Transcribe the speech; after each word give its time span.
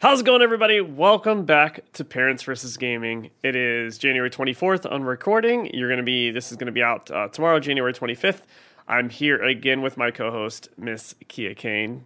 How's 0.00 0.20
it 0.20 0.26
going, 0.26 0.42
everybody? 0.42 0.80
Welcome 0.80 1.44
back 1.44 1.80
to 1.94 2.04
Parents 2.04 2.44
versus 2.44 2.76
Gaming. 2.76 3.30
It 3.42 3.56
is 3.56 3.98
January 3.98 4.30
24th 4.30 4.90
on 4.90 5.02
recording. 5.02 5.74
You're 5.74 5.88
going 5.88 5.98
to 5.98 6.04
be, 6.04 6.30
this 6.30 6.52
is 6.52 6.56
going 6.56 6.66
to 6.66 6.72
be 6.72 6.82
out 6.82 7.10
uh, 7.10 7.28
tomorrow, 7.28 7.58
January 7.58 7.92
25th. 7.92 8.42
I'm 8.86 9.10
here 9.10 9.42
again 9.42 9.82
with 9.82 9.96
my 9.96 10.10
co 10.12 10.30
host, 10.30 10.68
Miss 10.78 11.14
Kia 11.26 11.52
Kane. 11.54 12.04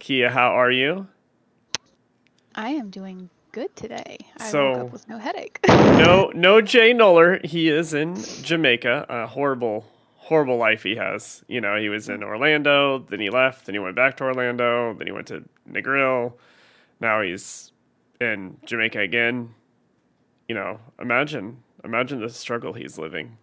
Kia, 0.00 0.30
how 0.30 0.48
are 0.48 0.70
you? 0.70 1.06
I 2.56 2.70
am 2.70 2.90
doing 2.90 3.30
good 3.52 3.74
today. 3.76 4.18
I 4.38 4.50
So- 4.50 4.72
woke 4.72 4.78
up 4.86 4.92
with 4.92 5.08
no 5.08 5.18
headache. 5.18 5.60
No, 5.68 6.30
no 6.34 6.60
Jay 6.60 6.92
Noller. 6.92 7.44
He 7.44 7.68
is 7.68 7.94
in 7.94 8.16
Jamaica. 8.42 9.06
A 9.08 9.26
horrible, 9.28 9.86
horrible 10.16 10.56
life 10.56 10.82
he 10.82 10.96
has. 10.96 11.44
You 11.48 11.60
know, 11.60 11.76
he 11.76 11.88
was 11.88 12.08
in 12.08 12.22
Orlando, 12.24 12.98
then 12.98 13.20
he 13.20 13.30
left, 13.30 13.66
then 13.66 13.74
he 13.74 13.78
went 13.78 13.94
back 13.96 14.16
to 14.18 14.24
Orlando, 14.24 14.92
then 14.94 15.06
he 15.06 15.12
went 15.12 15.28
to 15.28 15.44
Negril. 15.70 16.32
Now 17.00 17.22
he's 17.22 17.72
in 18.20 18.56
Jamaica 18.64 19.00
again. 19.00 19.54
You 20.48 20.54
know, 20.54 20.80
imagine, 21.00 21.62
imagine 21.84 22.20
the 22.20 22.30
struggle 22.30 22.72
he's 22.72 22.98
living. 22.98 23.36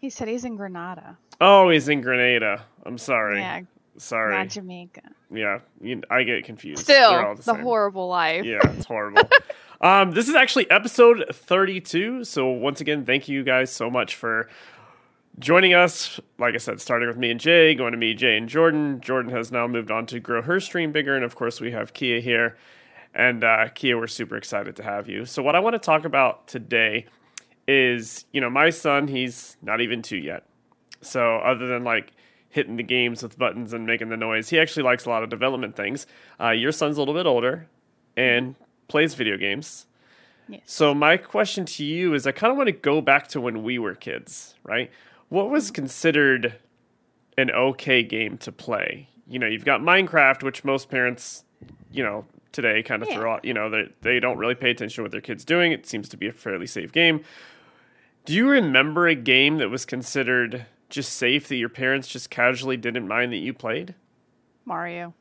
he 0.00 0.10
said 0.10 0.28
he's 0.28 0.44
in 0.44 0.56
Granada. 0.56 1.18
Oh, 1.40 1.68
he's 1.70 1.88
in 1.88 2.00
Grenada. 2.00 2.64
I'm 2.84 2.98
sorry. 2.98 3.40
Yeah, 3.40 3.60
sorry. 3.98 4.36
not 4.36 4.48
Jamaica. 4.48 5.02
yeah, 5.30 5.60
you, 5.80 6.02
I 6.10 6.22
get 6.22 6.44
confused. 6.44 6.82
Still, 6.82 7.34
the, 7.34 7.42
the, 7.42 7.54
horrible 7.54 8.08
life. 8.08 8.44
Yeah, 8.44 8.60
it's 8.64 8.86
horrible. 8.86 9.22
um, 9.80 10.12
this 10.12 10.28
is 10.28 10.34
actually 10.34 10.70
episode 10.70 11.24
32. 11.30 12.24
So, 12.24 12.48
once 12.48 12.80
again, 12.80 13.04
thank 13.04 13.28
you 13.28 13.44
guys 13.44 13.70
so 13.70 13.90
much 13.90 14.14
for 14.14 14.48
joining 15.38 15.74
us. 15.74 16.20
Like 16.38 16.54
I 16.54 16.58
said, 16.58 16.80
starting 16.80 17.08
with 17.08 17.16
me 17.16 17.30
and 17.30 17.40
Jay, 17.40 17.74
going 17.74 17.92
to 17.92 17.98
me, 17.98 18.14
Jay, 18.14 18.36
and 18.36 18.48
Jordan. 18.48 19.00
Jordan 19.00 19.30
has 19.32 19.52
now 19.52 19.66
moved 19.66 19.90
on 19.90 20.06
to 20.06 20.20
grow 20.20 20.42
her 20.42 20.60
stream 20.60 20.92
bigger. 20.92 21.14
And 21.14 21.24
of 21.24 21.34
course, 21.34 21.60
we 21.60 21.72
have 21.72 21.92
Kia 21.92 22.20
here. 22.20 22.56
And 23.14 23.44
uh, 23.44 23.68
Kia, 23.74 23.98
we're 23.98 24.06
super 24.06 24.36
excited 24.36 24.76
to 24.76 24.82
have 24.82 25.08
you. 25.08 25.26
So, 25.26 25.42
what 25.42 25.54
I 25.54 25.60
want 25.60 25.74
to 25.74 25.78
talk 25.78 26.04
about 26.04 26.46
today 26.46 27.06
is, 27.68 28.24
you 28.32 28.40
know, 28.40 28.50
my 28.50 28.70
son, 28.70 29.08
he's 29.08 29.56
not 29.62 29.80
even 29.80 30.02
two 30.02 30.16
yet. 30.16 30.44
So, 31.02 31.36
other 31.36 31.66
than 31.66 31.84
like 31.84 32.12
hitting 32.48 32.76
the 32.76 32.82
games 32.82 33.22
with 33.22 33.38
buttons 33.38 33.72
and 33.72 33.86
making 33.86 34.08
the 34.08 34.16
noise, 34.16 34.48
he 34.48 34.58
actually 34.58 34.84
likes 34.84 35.04
a 35.04 35.10
lot 35.10 35.22
of 35.22 35.28
development 35.28 35.76
things. 35.76 36.06
Uh, 36.40 36.50
your 36.50 36.72
son's 36.72 36.96
a 36.96 37.00
little 37.00 37.14
bit 37.14 37.26
older 37.26 37.68
and 38.16 38.54
plays 38.88 39.14
video 39.14 39.36
games. 39.36 39.86
Yes. 40.48 40.62
So, 40.64 40.94
my 40.94 41.18
question 41.18 41.66
to 41.66 41.84
you 41.84 42.14
is 42.14 42.26
I 42.26 42.32
kind 42.32 42.50
of 42.50 42.56
want 42.56 42.68
to 42.68 42.72
go 42.72 43.02
back 43.02 43.28
to 43.28 43.42
when 43.42 43.62
we 43.62 43.78
were 43.78 43.94
kids, 43.94 44.54
right? 44.64 44.90
What 45.32 45.48
was 45.48 45.70
considered 45.70 46.56
an 47.38 47.50
okay 47.50 48.02
game 48.02 48.36
to 48.38 48.52
play? 48.52 49.08
You 49.26 49.38
know, 49.38 49.46
you've 49.46 49.64
got 49.64 49.80
Minecraft, 49.80 50.42
which 50.42 50.62
most 50.62 50.90
parents, 50.90 51.44
you 51.90 52.02
know, 52.04 52.26
today 52.52 52.82
kind 52.82 53.02
of 53.02 53.08
Yeah. 53.08 53.16
throw 53.16 53.32
out, 53.32 53.44
you 53.46 53.54
know, 53.54 53.70
they, 53.70 53.88
they 54.02 54.20
don't 54.20 54.36
really 54.36 54.54
pay 54.54 54.70
attention 54.70 54.96
to 54.96 55.02
what 55.04 55.10
their 55.10 55.22
kid's 55.22 55.42
doing. 55.46 55.72
It 55.72 55.86
seems 55.86 56.10
to 56.10 56.18
be 56.18 56.26
a 56.26 56.32
fairly 56.32 56.66
safe 56.66 56.92
game. 56.92 57.24
Do 58.26 58.34
you 58.34 58.46
remember 58.46 59.08
a 59.08 59.14
game 59.14 59.56
that 59.56 59.70
was 59.70 59.86
considered 59.86 60.66
just 60.90 61.14
safe 61.14 61.48
that 61.48 61.56
your 61.56 61.70
parents 61.70 62.08
just 62.08 62.28
casually 62.28 62.76
didn't 62.76 63.08
mind 63.08 63.32
that 63.32 63.38
you 63.38 63.54
played? 63.54 63.94
Mario. 64.66 65.14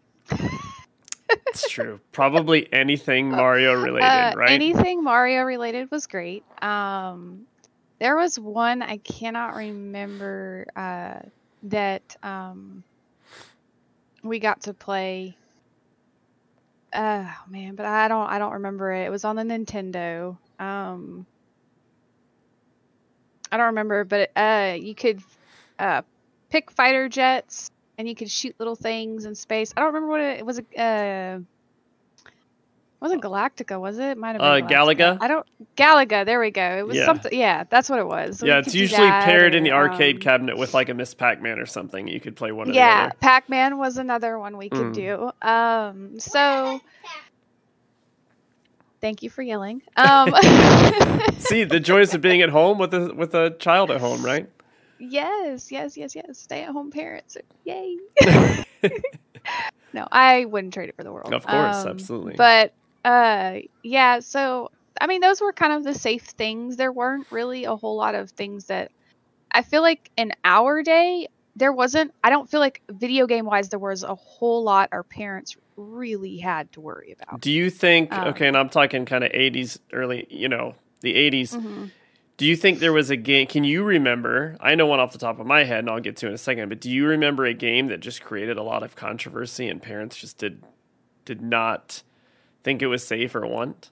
It's 1.48 1.70
true. 1.70 2.02
Probably 2.12 2.68
anything 2.74 3.30
Mario 3.32 3.74
related, 3.82 4.06
Uh, 4.10 4.34
right? 4.36 4.52
Anything 4.52 5.02
Mario 5.06 5.44
related 5.44 5.90
was 5.90 6.06
great. 6.06 6.44
Um, 6.62 7.48
there 8.02 8.18
was 8.18 8.40
one 8.40 8.82
I 8.82 8.98
cannot 8.98 9.54
remember 9.54 10.66
uh, 10.76 11.20
that 11.62 12.18
um, 12.24 12.84
we 14.24 14.40
got 14.40 14.64
to 14.64 14.74
play. 14.74 15.38
Oh 16.96 17.32
man, 17.48 17.76
but 17.76 17.86
I 17.86 18.08
don't 18.08 18.28
I 18.28 18.40
don't 18.40 18.54
remember 18.54 18.92
it. 18.92 19.06
It 19.06 19.12
was 19.12 19.24
on 19.24 19.36
the 19.36 19.44
Nintendo. 19.44 20.36
Um, 20.58 21.28
I 23.52 23.58
don't 23.58 23.68
remember, 23.68 24.04
but 24.04 24.32
uh, 24.36 24.78
you 24.80 24.96
could 24.96 25.22
uh, 25.78 26.02
pick 26.50 26.72
fighter 26.72 27.08
jets 27.08 27.70
and 28.00 28.10
you 28.10 28.16
could 28.16 28.32
shoot 28.32 28.56
little 28.58 28.76
things 28.76 29.26
in 29.26 29.36
space. 29.36 29.74
I 29.78 29.82
don't 29.82 29.94
remember 29.94 30.10
what 30.10 30.22
it, 30.22 30.40
it 30.40 30.46
was. 30.46 30.60
Uh, 30.76 31.42
wasn't 33.02 33.24
Galactica, 33.24 33.80
was 33.80 33.98
it? 33.98 34.18
Might 34.18 34.40
have 34.40 34.42
been. 34.42 34.64
Uh, 34.64 34.68
Galaga? 34.70 35.18
I 35.20 35.28
don't. 35.28 35.46
Galaga. 35.76 36.24
There 36.26 36.40
we 36.40 36.52
go. 36.52 36.78
It 36.78 36.88
was 36.88 36.96
Yeah. 36.98 37.06
something. 37.06 37.34
Yeah, 37.38 37.64
that's 37.70 37.90
what 37.90 38.00
it 38.00 38.06
was. 38.08 38.40
So 38.40 38.46
yeah, 38.46 38.60
it's 38.60 38.76
usually 38.76 39.10
paired 39.10 39.56
in 39.56 39.64
the 39.64 39.72
arcade 39.72 40.18
um, 40.18 40.22
cabinet 40.22 40.58
with 40.58 40.74
like 40.76 40.90
a 40.90 40.94
Miss 40.94 41.14
Pac-Man 41.16 41.58
or 41.60 41.66
something. 41.66 42.08
You 42.08 42.20
could 42.20 42.36
play 42.36 42.52
one 42.52 42.70
or 42.70 42.74
yeah. 42.74 43.10
Pac-Man 43.20 43.78
was 43.80 43.98
another 43.98 44.38
one 44.38 44.56
we 44.58 44.70
Mm. 44.70 44.78
could 44.78 44.94
do. 44.94 45.32
Um, 45.48 46.20
so 46.20 46.80
thank 49.02 49.24
you 49.24 49.30
for 49.32 49.42
yelling. 49.42 49.82
Um, 49.98 50.30
See, 51.40 51.64
the 51.64 51.80
joys 51.80 52.14
of 52.14 52.22
being 52.22 52.42
at 52.44 52.50
home 52.50 52.78
with 52.78 52.94
a 52.94 53.14
with 53.14 53.34
a 53.34 53.50
child 53.58 53.90
at 53.92 54.00
home, 54.00 54.24
right? 54.24 54.48
yes, 55.00 55.72
yes, 55.72 55.98
yes, 55.98 56.16
yes. 56.16 56.38
Stay-at-home 56.38 56.92
parents. 56.92 57.36
Yay. 57.64 57.98
no, 59.94 60.08
I 60.12 60.46
wouldn't 60.46 60.76
trade 60.76 60.90
it 60.90 60.96
for 60.96 61.04
the 61.04 61.12
world. 61.12 61.34
Of 61.34 61.48
course, 61.48 61.78
Um, 61.78 61.88
absolutely. 61.88 62.36
But 62.38 62.74
uh, 63.04 63.60
yeah. 63.84 64.20
So 64.20 64.72
I 65.00 65.08
mean, 65.08 65.22
those 65.22 65.42
were 65.42 65.54
kind 65.54 65.74
of 65.74 65.84
the 65.84 65.94
safe 65.94 66.24
things. 66.24 66.78
There 66.78 66.92
weren't 66.92 67.28
really 67.32 67.66
a 67.66 67.76
whole 67.76 67.96
lot 67.96 68.16
of 68.16 68.32
things 68.32 68.66
that 68.66 68.92
I 69.52 69.64
feel 69.64 69.82
like 69.82 70.12
in 70.18 70.34
our 70.44 70.84
day 70.84 71.28
there 71.56 71.74
wasn't. 71.74 72.14
I 72.24 72.30
don't 72.30 72.50
feel 72.50 72.60
like 72.60 72.82
video 72.90 73.28
game 73.28 73.46
wise 73.46 73.70
there 73.70 73.80
was 73.80 74.04
a 74.04 74.16
whole 74.16 74.64
lot 74.64 74.90
our 74.92 75.04
parents 75.04 75.58
really 75.76 76.38
had 76.38 76.72
to 76.74 76.82
worry 76.82 77.16
about. 77.20 77.42
Do 77.42 77.52
you 77.52 77.70
think 77.70 78.14
Um, 78.14 78.30
okay, 78.30 78.48
and 78.48 78.56
I'm 78.56 78.70
talking 78.70 79.06
kind 79.06 79.24
of 79.24 79.32
80s 79.32 79.80
early, 79.92 80.28
you 80.30 80.48
know, 80.48 80.76
the 81.02 81.16
80s. 81.16 81.54
Mhm. 81.54 81.92
Do 82.38 82.46
you 82.48 82.56
think 82.56 82.80
there 82.80 82.94
was 82.94 83.10
a 83.10 83.18
game 83.18 83.48
can 83.48 83.64
you 83.64 83.84
remember? 83.84 84.56
I 84.60 84.76
know 84.76 84.86
one 84.86 85.00
off 85.00 85.12
the 85.12 85.18
top 85.18 85.40
of 85.40 85.46
my 85.46 85.64
head 85.64 85.80
and 85.80 85.90
I'll 85.90 86.00
get 86.00 86.16
to 86.18 86.28
in 86.28 86.34
a 86.34 86.38
second, 86.38 86.70
but 86.70 86.80
do 86.80 86.90
you 86.90 87.06
remember 87.06 87.46
a 87.46 87.54
game 87.54 87.88
that 87.88 88.00
just 88.00 88.22
created 88.22 88.58
a 88.58 88.64
lot 88.64 88.84
of 88.84 88.96
controversy 88.96 89.68
and 89.68 89.82
parents 89.82 90.18
just 90.18 90.38
did 90.38 90.64
did 91.26 91.42
not 91.42 92.04
think 92.64 92.82
it 92.82 92.88
was 92.88 93.06
safe 93.06 93.36
or 93.36 93.46
want? 93.46 93.92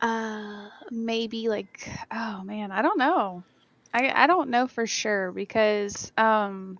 Uh, 0.00 0.68
maybe 0.90 1.48
like 1.48 1.88
oh 2.12 2.42
man, 2.44 2.70
I 2.70 2.82
don't 2.82 2.98
know. 2.98 3.44
I 3.92 4.10
I 4.24 4.26
don't 4.26 4.50
know 4.50 4.66
for 4.68 4.86
sure 4.86 5.32
because 5.32 6.12
um 6.16 6.78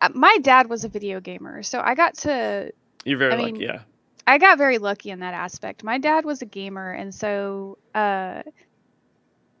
uh, 0.00 0.10
my 0.14 0.38
dad 0.42 0.68
was 0.68 0.84
a 0.84 0.88
video 0.88 1.20
gamer, 1.20 1.62
so 1.62 1.80
I 1.80 1.94
got 1.94 2.16
to 2.18 2.72
You're 3.04 3.18
very 3.18 3.34
I 3.34 3.36
lucky, 3.36 3.52
mean, 3.52 3.60
yeah. 3.60 3.82
I 4.26 4.38
got 4.38 4.58
very 4.58 4.78
lucky 4.78 5.10
in 5.10 5.20
that 5.20 5.34
aspect. 5.34 5.82
My 5.84 5.98
dad 5.98 6.24
was 6.24 6.42
a 6.42 6.46
gamer, 6.46 6.92
and 6.92 7.14
so 7.14 7.78
uh, 7.94 8.42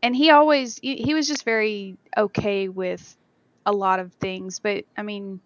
and 0.02 0.16
he 0.16 0.30
always 0.30 0.78
he, 0.78 0.96
he 0.96 1.14
was 1.14 1.28
just 1.28 1.44
very 1.44 1.96
okay 2.16 2.68
with 2.68 3.16
a 3.66 3.72
lot 3.72 4.00
of 4.00 4.12
things. 4.14 4.60
But 4.60 4.84
I 4.96 5.02
mean, 5.02 5.40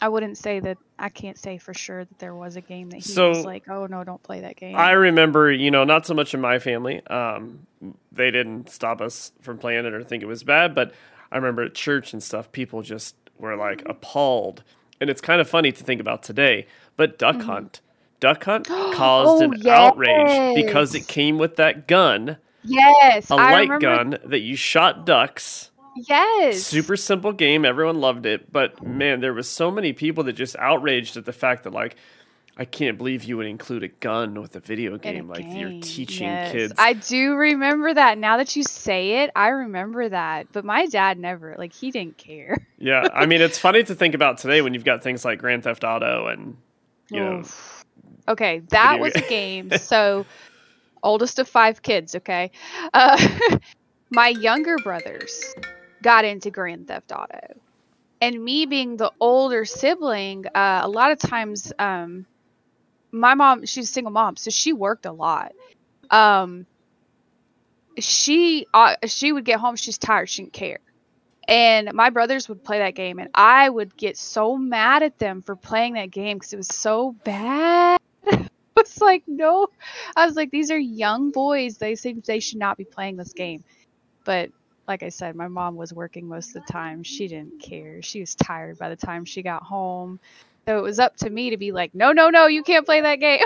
I 0.00 0.08
wouldn't 0.08 0.38
say 0.38 0.60
that 0.60 0.78
I 0.98 1.08
can't 1.10 1.38
say 1.38 1.58
for 1.58 1.74
sure 1.74 2.04
that 2.04 2.18
there 2.18 2.34
was 2.34 2.56
a 2.56 2.60
game 2.60 2.90
that 2.90 2.96
he 2.98 3.02
So- 3.02 3.28
was 3.30 3.44
like, 3.44 3.68
oh 3.68 3.86
no, 3.86 4.02
don't 4.04 4.22
play 4.22 4.40
that 4.40 4.56
game. 4.56 4.76
I 4.76 4.92
remember, 4.92 5.50
you 5.52 5.70
know, 5.70 5.84
not 5.84 6.06
so 6.06 6.14
much 6.14 6.32
in 6.34 6.40
my 6.40 6.58
family. 6.58 7.04
Um, 7.06 7.66
they 8.12 8.30
didn't 8.30 8.70
stop 8.70 9.00
us 9.00 9.32
from 9.42 9.58
playing 9.58 9.84
it 9.86 9.92
or 9.92 10.02
think 10.02 10.22
it 10.22 10.26
was 10.26 10.42
bad, 10.42 10.74
but 10.74 10.92
I 11.32 11.36
remember 11.36 11.62
at 11.62 11.74
church 11.74 12.12
and 12.12 12.22
stuff, 12.22 12.50
people 12.52 12.82
just 12.82 13.14
were 13.38 13.56
like 13.56 13.82
appalled. 13.86 14.62
And 15.00 15.08
it's 15.10 15.20
kind 15.20 15.40
of 15.40 15.48
funny 15.48 15.72
to 15.72 15.84
think 15.84 16.00
about 16.00 16.22
today. 16.22 16.66
But 16.96 17.18
Duck 17.18 17.40
Hunt, 17.42 17.80
Duck 18.20 18.44
Hunt 18.44 18.66
caused 18.68 19.42
Mm-hmm. 19.42 19.52
Oh, 19.52 19.60
an 19.60 19.68
outrage 19.68 20.54
because 20.54 20.94
it 20.94 21.08
came 21.08 21.38
with 21.38 21.56
that 21.56 21.86
gun, 21.86 22.36
yes, 22.64 23.30
a 23.30 23.36
light 23.36 23.80
gun 23.80 24.18
that 24.24 24.40
you 24.40 24.56
shot 24.56 25.06
ducks. 25.06 25.69
Yes, 25.96 26.62
Super 26.62 26.96
simple 26.96 27.32
game. 27.32 27.64
Everyone 27.64 28.00
loved 28.00 28.26
it. 28.26 28.52
But 28.52 28.82
man, 28.84 29.20
there 29.20 29.34
was 29.34 29.48
so 29.48 29.70
many 29.70 29.92
people 29.92 30.24
that 30.24 30.34
just 30.34 30.56
outraged 30.56 31.16
at 31.16 31.24
the 31.24 31.32
fact 31.32 31.64
that 31.64 31.72
like, 31.72 31.96
I 32.56 32.64
can't 32.64 32.98
believe 32.98 33.24
you 33.24 33.36
would 33.36 33.46
include 33.46 33.82
a 33.82 33.88
gun 33.88 34.40
with 34.40 34.54
a 34.56 34.60
video 34.60 34.90
in 34.90 34.96
a 34.96 34.98
game. 34.98 35.28
Like 35.28 35.46
you're 35.56 35.72
teaching 35.80 36.28
Yes. 36.28 36.52
kids. 36.52 36.74
I 36.78 36.92
do 36.92 37.34
remember 37.34 37.92
that. 37.94 38.18
Now 38.18 38.36
that 38.36 38.54
you 38.56 38.62
say 38.62 39.22
it, 39.24 39.30
I 39.34 39.48
remember 39.48 40.08
that. 40.08 40.48
But 40.52 40.64
my 40.64 40.86
dad 40.86 41.18
never, 41.18 41.54
like, 41.58 41.72
he 41.72 41.90
didn't 41.90 42.18
care. 42.18 42.56
Yeah, 42.82 43.08
I 43.12 43.26
mean 43.26 43.42
it's 43.42 43.58
funny 43.58 43.82
to 43.84 43.94
think 43.94 44.14
about 44.14 44.38
today 44.38 44.62
when 44.62 44.72
you've 44.72 44.86
got 44.86 45.02
things 45.02 45.22
like 45.22 45.38
Grand 45.38 45.64
Theft 45.64 45.84
Auto 45.84 46.28
and 46.28 46.56
you 47.10 47.20
know 47.20 47.42
Okay, 48.26 48.62
that 48.70 48.98
was 48.98 49.14
a 49.16 49.20
game. 49.20 49.70
So, 49.76 50.24
oldest 51.02 51.38
of 51.38 51.46
five 51.46 51.82
kids. 51.82 52.14
Okay, 52.14 52.50
uh, 52.94 53.38
my 54.10 54.28
younger 54.28 54.78
brothers 54.78 55.54
got 56.02 56.24
into 56.24 56.50
Grand 56.50 56.88
Theft 56.88 57.12
Auto, 57.12 57.60
and 58.20 58.42
me 58.44 58.66
being 58.66 58.96
the 58.96 59.12
older 59.20 59.64
sibling, 59.64 60.46
uh, 60.54 60.80
a 60.84 60.88
lot 60.88 61.12
of 61.12 61.18
times, 61.18 61.72
um, 61.78 62.26
my 63.12 63.34
mom, 63.34 63.66
she's 63.66 63.88
a 63.88 63.92
single 63.92 64.12
mom, 64.12 64.36
so 64.36 64.50
she 64.50 64.72
worked 64.72 65.06
a 65.06 65.12
lot. 65.12 65.52
Um, 66.10 66.66
she 67.98 68.66
uh, 68.72 68.96
she 69.06 69.32
would 69.32 69.44
get 69.44 69.60
home, 69.60 69.76
she's 69.76 69.98
tired, 69.98 70.28
she 70.28 70.42
didn't 70.42 70.52
care, 70.54 70.78
And 71.48 71.92
my 71.94 72.10
brothers 72.10 72.48
would 72.48 72.64
play 72.64 72.78
that 72.80 72.94
game, 72.94 73.18
and 73.18 73.30
I 73.34 73.68
would 73.68 73.96
get 73.96 74.16
so 74.18 74.56
mad 74.58 75.02
at 75.02 75.18
them 75.18 75.42
for 75.42 75.56
playing 75.56 75.94
that 75.94 76.10
game 76.10 76.38
because 76.38 76.52
it 76.52 76.56
was 76.58 76.68
so 76.68 77.16
bad. 77.24 77.98
Was 78.76 79.00
like, 79.02 79.24
no. 79.26 79.68
I 80.16 80.26
was 80.26 80.36
like, 80.36 80.50
these 80.50 80.70
are 80.70 80.78
young 80.78 81.32
boys. 81.32 81.78
They 81.78 81.96
think 81.96 82.24
they 82.24 82.40
should 82.40 82.58
not 82.58 82.78
be 82.78 82.84
playing 82.84 83.16
this 83.16 83.32
game. 83.34 83.64
But 84.24 84.50
like 84.90 85.04
I 85.04 85.08
said, 85.08 85.36
my 85.36 85.46
mom 85.46 85.76
was 85.76 85.92
working 85.92 86.26
most 86.26 86.48
of 86.48 86.66
the 86.66 86.72
time. 86.72 87.04
She 87.04 87.28
didn't 87.28 87.60
care. 87.62 88.02
She 88.02 88.18
was 88.18 88.34
tired 88.34 88.76
by 88.76 88.88
the 88.88 88.96
time 88.96 89.24
she 89.24 89.40
got 89.40 89.62
home. 89.62 90.18
So 90.66 90.76
it 90.76 90.82
was 90.82 90.98
up 90.98 91.16
to 91.18 91.30
me 91.30 91.50
to 91.50 91.56
be 91.56 91.70
like, 91.70 91.94
no, 91.94 92.10
no, 92.10 92.28
no, 92.28 92.48
you 92.48 92.64
can't 92.64 92.84
play 92.84 93.00
that 93.00 93.20
game. 93.20 93.40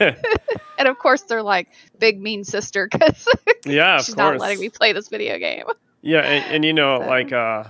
and 0.78 0.88
of 0.88 0.98
course, 0.98 1.20
they're 1.20 1.42
like, 1.42 1.68
big 1.98 2.18
mean 2.18 2.44
sister 2.44 2.88
because 2.90 3.28
yeah, 3.66 4.00
she's 4.00 4.16
not 4.16 4.38
letting 4.38 4.58
me 4.58 4.70
play 4.70 4.94
this 4.94 5.08
video 5.08 5.38
game. 5.38 5.66
Yeah, 6.00 6.20
and, 6.20 6.54
and 6.54 6.64
you 6.64 6.72
know, 6.72 6.98
so. 6.98 7.06
like 7.06 7.30
uh, 7.30 7.64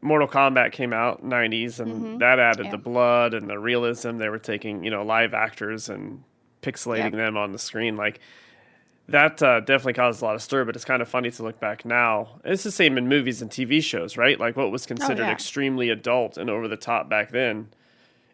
Mortal 0.00 0.26
Kombat 0.26 0.72
came 0.72 0.94
out 0.94 1.22
'90s, 1.22 1.80
and 1.80 1.92
mm-hmm. 1.92 2.18
that 2.18 2.38
added 2.38 2.66
yeah. 2.66 2.70
the 2.70 2.78
blood 2.78 3.34
and 3.34 3.48
the 3.48 3.58
realism. 3.58 4.16
They 4.16 4.30
were 4.30 4.38
taking 4.38 4.84
you 4.84 4.90
know 4.90 5.04
live 5.04 5.34
actors 5.34 5.90
and 5.90 6.24
pixelating 6.62 7.12
yep. 7.12 7.12
them 7.12 7.36
on 7.36 7.52
the 7.52 7.58
screen, 7.58 7.98
like 7.98 8.20
that 9.10 9.42
uh, 9.42 9.60
definitely 9.60 9.94
caused 9.94 10.22
a 10.22 10.24
lot 10.24 10.34
of 10.34 10.42
stir. 10.42 10.64
But 10.64 10.76
it's 10.76 10.84
kind 10.84 11.02
of 11.02 11.08
funny 11.08 11.30
to 11.30 11.42
look 11.42 11.60
back 11.60 11.84
now. 11.84 12.40
It's 12.44 12.62
the 12.62 12.70
same 12.70 12.98
in 12.98 13.08
movies 13.08 13.42
and 13.42 13.50
TV 13.50 13.82
shows, 13.82 14.16
right? 14.16 14.38
Like 14.38 14.56
what 14.56 14.70
was 14.70 14.86
considered 14.86 15.24
oh, 15.24 15.26
yeah. 15.26 15.32
extremely 15.32 15.90
adult 15.90 16.36
and 16.36 16.50
over 16.50 16.68
the 16.68 16.76
top 16.76 17.08
back 17.08 17.30
then 17.30 17.68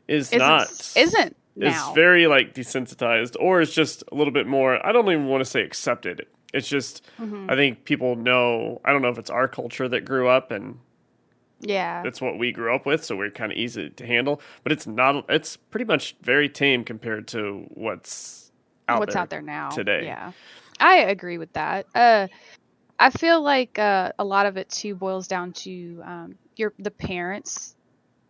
is 0.09 0.29
isn't, 0.29 0.39
not 0.39 0.93
isn't 0.97 1.37
now. 1.57 1.89
Is 1.89 1.95
very 1.95 2.27
like 2.27 2.55
desensitized, 2.55 3.37
or 3.41 3.61
it's 3.61 3.73
just 3.73 4.05
a 4.13 4.15
little 4.15 4.33
bit 4.33 4.47
more. 4.47 4.85
I 4.87 4.93
don't 4.93 5.07
even 5.07 5.27
want 5.27 5.41
to 5.43 5.51
say 5.51 5.63
accepted. 5.63 6.27
It's 6.53 6.69
just 6.69 7.03
mm-hmm. 7.21 7.51
I 7.51 7.57
think 7.57 7.85
people 7.85 8.17
know. 8.17 8.81
I 8.85 8.93
don't 8.93 9.03
know 9.03 9.09
if 9.09 9.19
it's 9.19 9.31
our 9.31 9.49
culture 9.49 9.89
that 9.89 10.05
grew 10.05 10.29
up 10.29 10.51
and 10.51 10.79
yeah, 11.61 12.03
that's 12.03 12.21
what 12.21 12.39
we 12.39 12.53
grew 12.53 12.75
up 12.75 12.85
with, 12.85 13.05
so 13.05 13.17
we're 13.17 13.31
kind 13.31 13.51
of 13.51 13.59
easy 13.59 13.91
to 13.91 14.07
handle. 14.07 14.41
But 14.63 14.73
it's 14.73 14.87
not. 14.87 15.25
It's 15.29 15.57
pretty 15.57 15.87
much 15.87 16.17
very 16.21 16.49
tame 16.49 16.85
compared 16.85 17.29
to 17.29 17.67
what's 17.71 18.53
out 18.89 19.01
what's 19.01 19.15
there 19.15 19.23
out 19.23 19.31
there 19.31 19.43
now 19.43 19.71
today. 19.71 20.05
Yeah, 20.05 20.33
I 20.79 20.99
agree 20.99 21.39
with 21.39 21.53
that. 21.55 21.87
Uh, 21.95 22.29
I 22.99 23.11
feel 23.11 23.43
like 23.43 23.79
uh, 23.79 24.13
a 24.19 24.25
lot 24.25 24.47
of 24.47 24.57
it 24.57 24.71
too 24.71 24.95
boils 24.97 25.29
down 25.29 25.53
to 25.65 26.03
um, 26.05 26.39
your 26.57 26.75
the 26.79 26.91
parents 26.93 27.77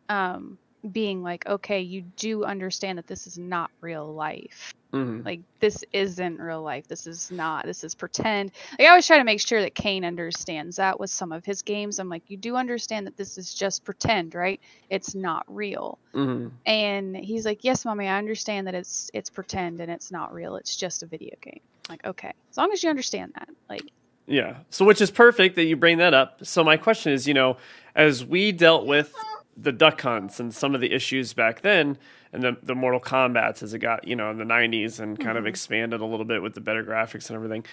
um, 0.08 0.58
being 0.93 1.23
like, 1.23 1.46
okay, 1.46 1.81
you 1.81 2.02
do 2.02 2.44
understand 2.44 2.99
that 2.99 3.06
this 3.06 3.26
is 3.26 3.38
not 3.38 3.70
real 3.81 4.12
life. 4.12 4.75
Mm-hmm. 4.93 5.26
Like 5.26 5.40
this 5.61 5.84
isn't 5.93 6.40
real 6.40 6.62
life. 6.62 6.88
This 6.88 7.06
is 7.06 7.31
not. 7.31 7.67
This 7.67 7.84
is 7.84 7.94
pretend. 7.94 8.52
Like 8.78 8.87
I 8.87 8.90
always 8.90 9.06
try 9.06 9.19
to 9.19 9.25
make 9.25 9.40
sure 9.40 9.61
that 9.61 9.75
Kane 9.75 10.05
understands 10.05 10.76
that 10.76 10.99
with 10.99 11.11
some 11.11 11.32
of 11.32 11.44
his 11.44 11.62
games. 11.62 11.99
I'm 11.99 12.08
like, 12.08 12.23
you 12.28 12.37
do 12.37 12.56
understand 12.56 13.06
that 13.06 13.17
this 13.17 13.37
is 13.37 13.52
just 13.52 13.84
pretend, 13.84 14.34
right? 14.34 14.61
It's 14.88 15.14
not 15.14 15.44
real. 15.49 15.99
Mm-hmm. 16.14 16.49
And 16.64 17.17
he's 17.17 17.44
like, 17.44 17.64
yes, 17.64 17.84
mommy, 17.84 18.06
I 18.06 18.17
understand 18.19 18.67
that 18.67 18.75
it's 18.75 19.11
it's 19.12 19.28
pretend 19.28 19.81
and 19.81 19.90
it's 19.90 20.11
not 20.11 20.32
real. 20.32 20.56
It's 20.56 20.76
just 20.76 21.02
a 21.02 21.06
video 21.06 21.34
game. 21.43 21.61
I'm 21.88 21.93
like, 21.93 22.06
okay, 22.06 22.32
as 22.50 22.56
long 22.56 22.73
as 22.73 22.82
you 22.82 22.90
understand 22.90 23.32
that, 23.34 23.49
like. 23.69 23.82
Yeah. 24.28 24.58
So, 24.70 24.84
which 24.84 25.00
is 25.00 25.11
perfect 25.12 25.55
that 25.55 25.67
you 25.67 25.76
bring 25.76 25.99
that 25.99 26.12
up. 26.12 26.44
So, 26.44 26.64
my 26.64 26.76
question 26.76 27.12
is, 27.12 27.28
you 27.28 27.34
know, 27.34 27.58
as 27.94 28.25
we 28.25 28.50
dealt 28.50 28.84
with 28.84 29.14
the 29.56 29.72
duck 29.72 30.00
hunts 30.00 30.38
and 30.38 30.54
some 30.54 30.74
of 30.74 30.80
the 30.80 30.92
issues 30.92 31.32
back 31.32 31.62
then 31.62 31.96
and 32.32 32.42
the, 32.42 32.56
the 32.62 32.74
Mortal 32.74 33.00
Kombats 33.00 33.62
as 33.62 33.72
it 33.72 33.78
got, 33.78 34.06
you 34.06 34.14
know, 34.14 34.30
in 34.30 34.38
the 34.38 34.44
90s 34.44 35.00
and 35.00 35.18
kind 35.18 35.30
mm-hmm. 35.30 35.38
of 35.38 35.46
expanded 35.46 36.00
a 36.00 36.04
little 36.04 36.26
bit 36.26 36.42
with 36.42 36.54
the 36.54 36.60
better 36.60 36.84
graphics 36.84 37.28
and 37.28 37.36
everything. 37.36 37.64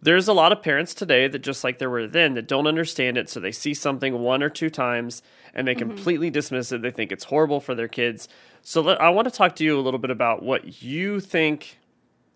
There's 0.00 0.28
a 0.28 0.32
lot 0.32 0.52
of 0.52 0.62
parents 0.62 0.94
today 0.94 1.26
that 1.26 1.40
just 1.40 1.64
like 1.64 1.78
there 1.78 1.90
were 1.90 2.06
then 2.06 2.34
that 2.34 2.46
don't 2.46 2.66
understand 2.66 3.16
it. 3.16 3.28
So 3.28 3.40
they 3.40 3.52
see 3.52 3.74
something 3.74 4.18
one 4.18 4.42
or 4.42 4.48
two 4.48 4.70
times 4.70 5.22
and 5.54 5.66
they 5.66 5.74
mm-hmm. 5.74 5.88
completely 5.90 6.30
dismiss 6.30 6.72
it. 6.72 6.82
They 6.82 6.90
think 6.90 7.12
it's 7.12 7.24
horrible 7.24 7.60
for 7.60 7.74
their 7.74 7.88
kids. 7.88 8.28
So 8.62 8.80
let, 8.80 9.00
I 9.00 9.10
want 9.10 9.26
to 9.26 9.34
talk 9.34 9.56
to 9.56 9.64
you 9.64 9.78
a 9.78 9.82
little 9.82 9.98
bit 9.98 10.10
about 10.10 10.42
what 10.42 10.82
you 10.82 11.20
think 11.20 11.78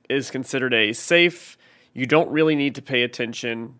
is 0.09 0.31
considered 0.31 0.75
a 0.75 0.93
safe, 0.93 1.57
you 1.95 2.07
don't 2.07 2.31
really 2.31 2.55
need 2.55 2.75
to 2.77 2.83
pay 2.83 3.03
attention. 3.03 3.79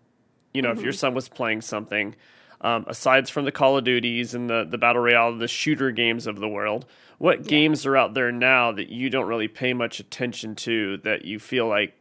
You 0.53 0.61
know, 0.61 0.69
mm-hmm. 0.69 0.79
if 0.79 0.83
your 0.83 0.93
mm-hmm. 0.93 0.99
son 0.99 1.13
was 1.13 1.29
playing 1.29 1.61
something, 1.61 2.15
um, 2.63 2.85
aside 2.87 3.29
from 3.29 3.45
the 3.45 3.51
Call 3.51 3.77
of 3.77 3.83
Duties 3.83 4.33
and 4.33 4.49
the, 4.49 4.65
the 4.67 4.77
Battle 4.77 5.01
Royale, 5.01 5.37
the 5.37 5.47
shooter 5.47 5.91
games 5.91 6.27
of 6.27 6.39
the 6.39 6.47
world, 6.47 6.85
what 7.17 7.39
yeah. 7.39 7.49
games 7.49 7.85
are 7.85 7.97
out 7.97 8.13
there 8.13 8.31
now 8.31 8.71
that 8.71 8.89
you 8.89 9.09
don't 9.09 9.27
really 9.27 9.47
pay 9.47 9.73
much 9.73 9.99
attention 9.99 10.55
to 10.55 10.97
that 10.97 11.25
you 11.25 11.39
feel 11.39 11.67
like 11.67 11.93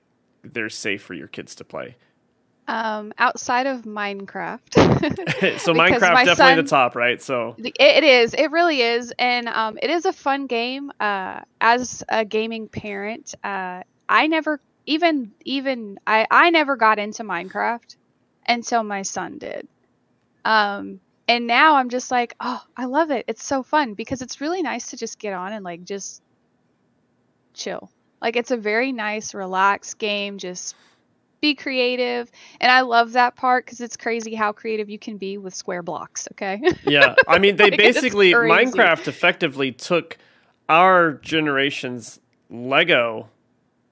they're 0.43 0.71
safe 0.71 1.03
for 1.03 1.15
your 1.15 1.29
kids 1.29 1.55
to 1.57 1.65
play? 1.65 1.97
Um, 2.69 3.13
outside 3.19 3.67
of 3.67 3.83
Minecraft. 3.83 4.73
so 5.59 5.75
Minecraft 5.75 6.25
definitely 6.25 6.35
son, 6.35 6.57
the 6.57 6.63
top, 6.63 6.95
right? 6.95 7.21
So 7.21 7.57
it, 7.59 7.75
it 7.79 8.05
is. 8.05 8.35
It 8.35 8.53
really 8.53 8.81
is, 8.81 9.13
and 9.19 9.49
um, 9.49 9.79
it 9.83 9.91
is 9.91 10.07
a 10.07 10.13
fun 10.13 10.47
game. 10.47 10.93
Uh, 11.01 11.41
as 11.61 12.05
a 12.09 12.25
gaming 12.25 12.69
parent, 12.69 13.35
uh, 13.43 13.83
I 14.09 14.29
never 14.29 14.61
even 14.87 15.33
even 15.45 15.99
I 16.07 16.27
I 16.31 16.51
never 16.51 16.77
got 16.77 17.01
into 17.01 17.25
Minecraft 17.25 17.97
until 18.47 18.85
my 18.85 19.03
son 19.03 19.39
did. 19.39 19.67
Um, 20.45 21.01
and 21.29 21.47
now 21.47 21.77
I'm 21.77 21.89
just 21.89 22.11
like, 22.11 22.35
oh, 22.41 22.63
I 22.77 22.87
love 22.87 23.11
it. 23.11 23.25
It's 23.29 23.45
so 23.45 23.63
fun 23.63 23.95
because 23.95 24.23
it's 24.23 24.41
really 24.41 24.63
nice 24.63 24.91
to 24.91 24.97
just 24.97 25.19
get 25.19 25.33
on 25.33 25.53
and 25.53 25.65
like 25.65 25.85
just 25.85 26.23
chill. 27.55 27.91
Like 28.21 28.37
it's 28.37 28.51
a 28.51 28.57
very 28.57 28.93
nice, 28.93 29.35
relaxed 29.35 29.99
game. 29.99 30.39
Just 30.39 30.75
be 31.41 31.55
creative. 31.55 32.31
And 32.61 32.71
I 32.71 32.83
love 32.83 33.13
that 33.13 33.37
part 33.37 33.65
because 33.65 33.81
it's 33.81 33.97
crazy 33.97 34.35
how 34.35 34.53
creative 34.53 34.91
you 34.91 34.99
can 34.99 35.17
be 35.17 35.39
with 35.39 35.55
square 35.55 35.83
blocks. 35.83 36.29
Okay. 36.33 36.61
yeah. 36.85 37.15
I 37.29 37.39
mean, 37.39 37.57
they 37.57 37.65
like, 37.71 37.79
basically, 37.79 38.33
Minecraft 38.33 39.09
effectively 39.09 39.73
took 39.73 40.19
our 40.69 41.15
generation's 41.15 42.21
Lego 42.51 43.29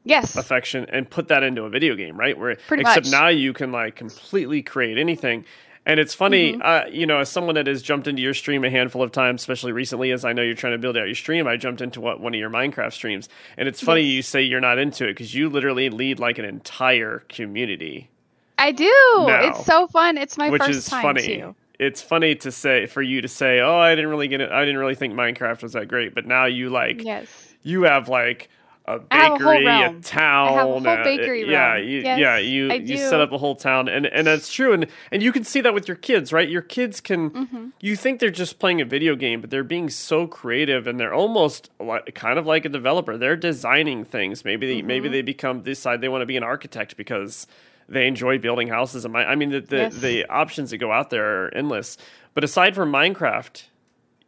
yes 0.04 0.34
affection 0.36 0.86
and 0.88 1.10
put 1.10 1.28
that 1.28 1.42
into 1.42 1.64
a 1.64 1.68
video 1.68 1.94
game 1.94 2.18
right 2.18 2.38
where 2.38 2.56
Pretty 2.66 2.80
except 2.80 3.06
much. 3.06 3.12
now 3.12 3.28
you 3.28 3.52
can 3.52 3.70
like 3.70 3.96
completely 3.96 4.62
create 4.62 4.96
anything 4.96 5.44
and 5.86 5.98
it's 5.98 6.14
funny, 6.14 6.52
mm-hmm. 6.52 6.62
uh, 6.62 6.90
you 6.90 7.06
know, 7.06 7.18
as 7.18 7.30
someone 7.30 7.54
that 7.54 7.66
has 7.66 7.82
jumped 7.82 8.06
into 8.06 8.20
your 8.20 8.34
stream 8.34 8.64
a 8.64 8.70
handful 8.70 9.02
of 9.02 9.12
times, 9.12 9.40
especially 9.40 9.72
recently, 9.72 10.12
as 10.12 10.24
I 10.24 10.32
know 10.32 10.42
you're 10.42 10.54
trying 10.54 10.74
to 10.74 10.78
build 10.78 10.96
out 10.96 11.06
your 11.06 11.14
stream, 11.14 11.46
I 11.46 11.56
jumped 11.56 11.80
into 11.80 12.00
what 12.00 12.20
one 12.20 12.34
of 12.34 12.38
your 12.38 12.50
Minecraft 12.50 12.92
streams, 12.92 13.28
and 13.56 13.66
it's 13.66 13.80
funny 13.80 14.02
yes. 14.02 14.14
you 14.14 14.22
say 14.22 14.42
you're 14.42 14.60
not 14.60 14.78
into 14.78 15.04
it 15.04 15.12
because 15.12 15.34
you 15.34 15.48
literally 15.48 15.88
lead 15.88 16.18
like 16.18 16.38
an 16.38 16.44
entire 16.44 17.20
community. 17.28 18.10
I 18.58 18.72
do. 18.72 18.84
Now, 18.84 19.48
it's 19.48 19.64
so 19.64 19.86
fun. 19.86 20.18
It's 20.18 20.36
my 20.36 20.50
which 20.50 20.60
first 20.60 20.78
is 20.78 20.86
time 20.86 21.02
funny. 21.02 21.26
too. 21.26 21.54
It's 21.78 22.02
funny 22.02 22.34
to 22.36 22.52
say 22.52 22.84
for 22.84 23.00
you 23.00 23.22
to 23.22 23.28
say, 23.28 23.60
"Oh, 23.60 23.78
I 23.78 23.94
didn't 23.94 24.10
really 24.10 24.28
get 24.28 24.42
it. 24.42 24.52
I 24.52 24.66
didn't 24.66 24.78
really 24.78 24.94
think 24.94 25.14
Minecraft 25.14 25.62
was 25.62 25.72
that 25.72 25.88
great," 25.88 26.14
but 26.14 26.26
now 26.26 26.44
you 26.44 26.68
like, 26.68 27.02
yes, 27.02 27.54
you 27.62 27.84
have 27.84 28.10
like 28.10 28.50
a 28.96 28.98
bakery, 29.00 29.66
a, 29.66 29.90
a, 29.90 30.00
town. 30.00 30.86
A 30.86 30.90
uh, 30.90 31.04
bakery 31.04 31.44
uh, 31.44 31.50
yeah, 31.50 31.76
you, 31.76 32.00
yes, 32.00 32.18
yeah, 32.18 32.38
you 32.38 32.72
you 32.72 32.96
set 32.96 33.20
up 33.20 33.32
a 33.32 33.38
whole 33.38 33.54
town, 33.54 33.88
and 33.88 34.06
and 34.06 34.26
that's 34.26 34.52
true, 34.52 34.72
and 34.72 34.86
and 35.12 35.22
you 35.22 35.32
can 35.32 35.44
see 35.44 35.60
that 35.60 35.74
with 35.74 35.88
your 35.88 35.96
kids, 35.96 36.32
right? 36.32 36.48
Your 36.48 36.62
kids 36.62 37.00
can. 37.00 37.30
Mm-hmm. 37.30 37.66
You 37.80 37.96
think 37.96 38.20
they're 38.20 38.30
just 38.30 38.58
playing 38.58 38.80
a 38.80 38.84
video 38.84 39.16
game, 39.16 39.40
but 39.40 39.50
they're 39.50 39.64
being 39.64 39.90
so 39.90 40.26
creative, 40.26 40.86
and 40.86 40.98
they're 40.98 41.14
almost 41.14 41.70
like, 41.78 42.14
kind 42.14 42.38
of 42.38 42.46
like 42.46 42.64
a 42.64 42.68
developer. 42.68 43.16
They're 43.16 43.36
designing 43.36 44.04
things. 44.04 44.44
Maybe 44.44 44.66
they, 44.66 44.78
mm-hmm. 44.78 44.86
maybe 44.86 45.08
they 45.08 45.22
become 45.22 45.62
decide 45.62 46.00
they 46.00 46.08
want 46.08 46.22
to 46.22 46.26
be 46.26 46.36
an 46.36 46.44
architect 46.44 46.96
because 46.96 47.46
they 47.88 48.06
enjoy 48.06 48.38
building 48.38 48.68
houses. 48.68 49.04
And 49.04 49.12
my, 49.12 49.24
I 49.24 49.34
mean, 49.34 49.50
the 49.50 49.60
the, 49.60 49.76
yes. 49.76 49.96
the 49.96 50.26
options 50.26 50.70
that 50.70 50.78
go 50.78 50.90
out 50.92 51.10
there 51.10 51.44
are 51.44 51.54
endless. 51.54 51.96
But 52.34 52.44
aside 52.44 52.74
from 52.74 52.92
Minecraft, 52.92 53.62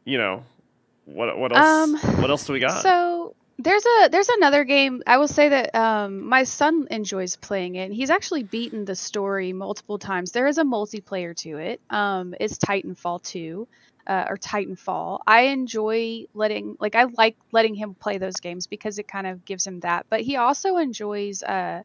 you 0.04 0.19
know, 0.19 0.45
what 1.04 1.38
what 1.38 1.57
else? 1.57 2.04
Um, 2.04 2.21
what 2.21 2.31
else 2.31 2.47
do 2.47 2.52
we 2.52 2.61
got? 2.61 2.83
So 2.83 3.35
there's 3.59 3.85
a 3.85 4.09
there's 4.11 4.28
another 4.28 4.64
game. 4.64 5.02
I 5.06 5.18
will 5.18 5.28
say 5.28 5.49
that 5.49 5.75
um, 5.75 6.26
my 6.26 6.44
son 6.44 6.88
enjoys 6.90 7.37
playing 7.37 7.76
it. 7.76 7.92
He's 7.92 8.11
actually 8.11 8.42
beaten 8.42 8.85
the 8.85 8.94
story 8.94 9.52
multiple 9.52 9.99
times. 9.99 10.32
There 10.32 10.47
is 10.47 10.59
a 10.59 10.64
multiplayer 10.64 11.37
to 11.38 11.59
it. 11.59 11.80
Um, 11.90 12.35
it's 12.40 12.59
Titanfall 12.59 13.23
2 13.23 13.68
uh, 14.06 14.25
or 14.28 14.37
Titanfall. 14.37 15.21
I 15.26 15.42
enjoy 15.42 16.26
letting 16.35 16.76
like 16.80 16.94
I 16.94 17.04
like 17.04 17.37
letting 17.52 17.75
him 17.75 17.94
play 17.94 18.18
those 18.18 18.37
games 18.37 18.66
because 18.66 18.99
it 18.99 19.06
kind 19.06 19.26
of 19.26 19.44
gives 19.44 19.66
him 19.66 19.80
that. 19.80 20.06
But 20.09 20.23
he 20.23 20.37
also 20.37 20.76
enjoys 20.76 21.42
uh, 21.42 21.82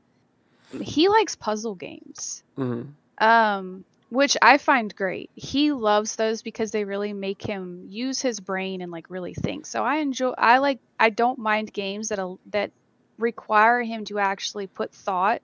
he 0.81 1.09
likes 1.09 1.35
puzzle 1.35 1.75
games. 1.75 2.43
Mm-hmm. 2.57 2.89
Um, 3.23 3.83
which 4.09 4.37
I 4.41 4.57
find 4.57 4.95
great. 4.95 5.29
He 5.35 5.71
loves 5.71 6.15
those 6.15 6.41
because 6.41 6.71
they 6.71 6.85
really 6.85 7.13
make 7.13 7.41
him 7.41 7.85
use 7.89 8.21
his 8.21 8.39
brain 8.39 8.81
and 8.81 8.91
like 8.91 9.09
really 9.09 9.33
think. 9.33 9.65
So 9.65 9.83
I 9.83 9.97
enjoy 9.97 10.31
I 10.37 10.59
like 10.59 10.79
I 10.99 11.09
don't 11.09 11.39
mind 11.39 11.73
games 11.73 12.09
that 12.09 12.19
that 12.51 12.71
require 13.17 13.81
him 13.81 14.05
to 14.05 14.19
actually 14.19 14.67
put 14.67 14.93
thought 14.93 15.41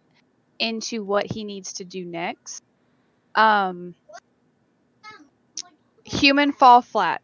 into 0.59 1.03
what 1.03 1.25
he 1.25 1.43
needs 1.43 1.73
to 1.73 1.83
do 1.83 2.05
next. 2.05 2.63
Um 3.35 3.95
Human 6.05 6.51
Fall 6.53 6.81
Flat. 6.81 7.21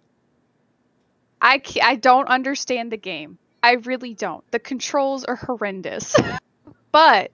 I 1.41 1.61
I 1.81 1.95
don't 1.95 2.27
understand 2.27 2.91
the 2.91 2.97
game. 2.97 3.37
I 3.63 3.73
really 3.73 4.13
don't. 4.13 4.49
The 4.51 4.59
controls 4.59 5.23
are 5.23 5.35
horrendous. 5.35 6.15
but 6.91 7.31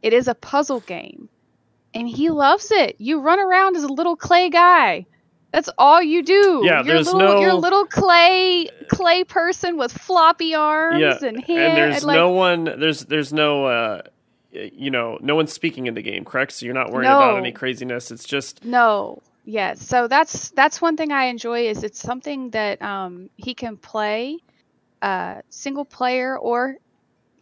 it 0.00 0.12
is 0.12 0.28
a 0.28 0.34
puzzle 0.34 0.80
game 0.80 1.28
and 1.94 2.08
he 2.08 2.30
loves 2.30 2.70
it. 2.70 2.96
You 2.98 3.20
run 3.20 3.40
around 3.40 3.76
as 3.76 3.82
a 3.84 3.88
little 3.92 4.16
clay 4.16 4.48
guy 4.50 5.06
That's 5.52 5.68
all 5.78 6.00
you 6.02 6.22
do. 6.22 6.62
Yeah, 6.64 6.82
you're 6.84 6.94
there's 6.94 7.12
little, 7.12 7.20
no- 7.34 7.40
You're 7.40 7.50
a 7.50 7.54
little 7.56 7.86
clay 7.86 8.68
clay 8.88 9.24
person 9.24 9.76
with 9.76 9.92
floppy 9.92 10.54
arms 10.54 11.00
Yeah, 11.00 11.16
and 11.22 11.36
and 11.36 11.44
hands. 11.44 11.74
there's 11.76 12.04
like, 12.04 12.16
no 12.16 12.30
one. 12.30 12.64
There's 12.64 13.04
there's 13.06 13.32
no. 13.32 13.66
uh 13.66 14.02
you 14.52 14.90
know, 14.90 15.16
no 15.20 15.36
one's 15.36 15.52
speaking 15.52 15.86
in 15.86 15.94
the 15.94 16.02
game, 16.02 16.24
correct? 16.24 16.50
So 16.52 16.66
you're 16.66 16.74
not 16.74 16.90
worrying 16.90 17.08
about 17.12 17.38
any 17.38 17.52
craziness. 17.52 18.10
It's 18.10 18.24
just 18.24 18.64
No. 18.64 19.22
Yeah, 19.44 19.74
So 19.74 20.06
that's 20.08 20.50
that's 20.50 20.80
one 20.82 20.96
thing 20.96 21.12
I 21.12 21.24
enjoy 21.26 21.68
is 21.68 21.82
it's 21.84 22.00
something 22.00 22.50
that 22.50 22.82
um 22.82 23.30
he 23.36 23.54
can 23.54 23.76
play 23.76 24.38
uh 25.02 25.42
single 25.50 25.84
player 25.84 26.36
or 26.36 26.76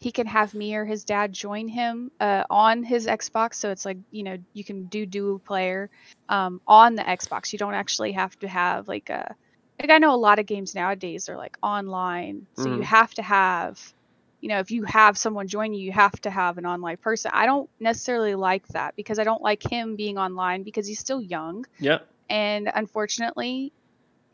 he 0.00 0.12
can 0.12 0.26
have 0.26 0.54
me 0.54 0.74
or 0.74 0.84
his 0.84 1.04
dad 1.04 1.32
join 1.32 1.68
him 1.68 2.10
uh 2.20 2.44
on 2.50 2.82
his 2.84 3.06
Xbox 3.06 3.54
so 3.54 3.70
it's 3.70 3.84
like, 3.84 3.98
you 4.10 4.22
know, 4.24 4.36
you 4.54 4.64
can 4.64 4.86
do 4.86 5.06
dual 5.06 5.40
player 5.40 5.90
um 6.28 6.60
on 6.66 6.94
the 6.94 7.02
Xbox. 7.02 7.52
You 7.52 7.58
don't 7.58 7.74
actually 7.74 8.12
have 8.12 8.36
to 8.40 8.48
have 8.48 8.88
like 8.88 9.10
a 9.10 9.34
like 9.80 9.90
I 9.90 9.98
know 9.98 10.14
a 10.14 10.16
lot 10.16 10.38
of 10.38 10.46
games 10.46 10.74
nowadays 10.74 11.28
are 11.28 11.36
like 11.36 11.56
online. 11.62 12.46
So 12.54 12.68
Mhm. 12.68 12.70
you 12.70 12.82
have 12.82 13.12
to 13.14 13.22
have 13.22 13.78
you 14.40 14.48
know, 14.48 14.58
if 14.60 14.70
you 14.70 14.84
have 14.84 15.16
someone 15.18 15.48
join 15.48 15.72
you, 15.74 15.84
you 15.84 15.92
have 15.92 16.12
to 16.22 16.30
have 16.30 16.58
an 16.58 16.66
online 16.66 16.96
person. 16.98 17.30
I 17.34 17.46
don't 17.46 17.68
necessarily 17.80 18.34
like 18.34 18.66
that 18.68 18.94
because 18.96 19.18
I 19.18 19.24
don't 19.24 19.42
like 19.42 19.62
him 19.62 19.96
being 19.96 20.18
online 20.18 20.62
because 20.64 20.86
he's 20.86 21.00
still 21.00 21.20
young. 21.22 21.64
yeah. 21.78 21.98
And 22.28 22.70
unfortunately, 22.74 23.72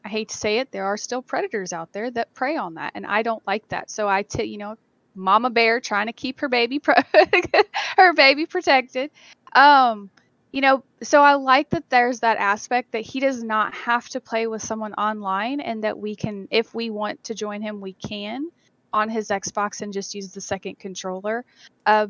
I 0.04 0.08
hate 0.08 0.28
to 0.30 0.36
say 0.36 0.58
it, 0.58 0.70
there 0.72 0.86
are 0.86 0.96
still 0.96 1.22
predators 1.22 1.72
out 1.72 1.90
there 1.92 2.10
that 2.10 2.32
prey 2.34 2.56
on 2.56 2.74
that. 2.74 2.92
And 2.94 3.06
I 3.06 3.22
don't 3.22 3.42
like 3.46 3.66
that. 3.68 3.90
So 3.90 4.08
I, 4.08 4.22
t- 4.22 4.44
you 4.44 4.58
know, 4.58 4.76
mama 5.14 5.50
bear 5.50 5.80
trying 5.80 6.06
to 6.06 6.12
keep 6.12 6.40
her 6.40 6.48
baby, 6.48 6.78
pro- 6.78 6.94
her 7.96 8.12
baby 8.14 8.46
protected. 8.46 9.10
Um, 9.54 10.10
you 10.52 10.60
know, 10.60 10.84
so 11.02 11.20
I 11.22 11.34
like 11.34 11.70
that 11.70 11.90
there's 11.90 12.20
that 12.20 12.38
aspect 12.38 12.92
that 12.92 13.02
he 13.02 13.18
does 13.20 13.42
not 13.42 13.74
have 13.74 14.08
to 14.10 14.20
play 14.20 14.46
with 14.46 14.62
someone 14.62 14.94
online 14.94 15.60
and 15.60 15.82
that 15.82 15.98
we 15.98 16.14
can, 16.14 16.46
if 16.50 16.74
we 16.74 16.90
want 16.90 17.24
to 17.24 17.34
join 17.34 17.60
him, 17.60 17.80
we 17.80 17.92
can 17.94 18.48
on 18.92 19.08
his 19.08 19.28
Xbox 19.28 19.82
and 19.82 19.92
just 19.92 20.14
use 20.14 20.32
the 20.32 20.40
second 20.40 20.78
controller. 20.78 21.44
Uh, 21.84 22.06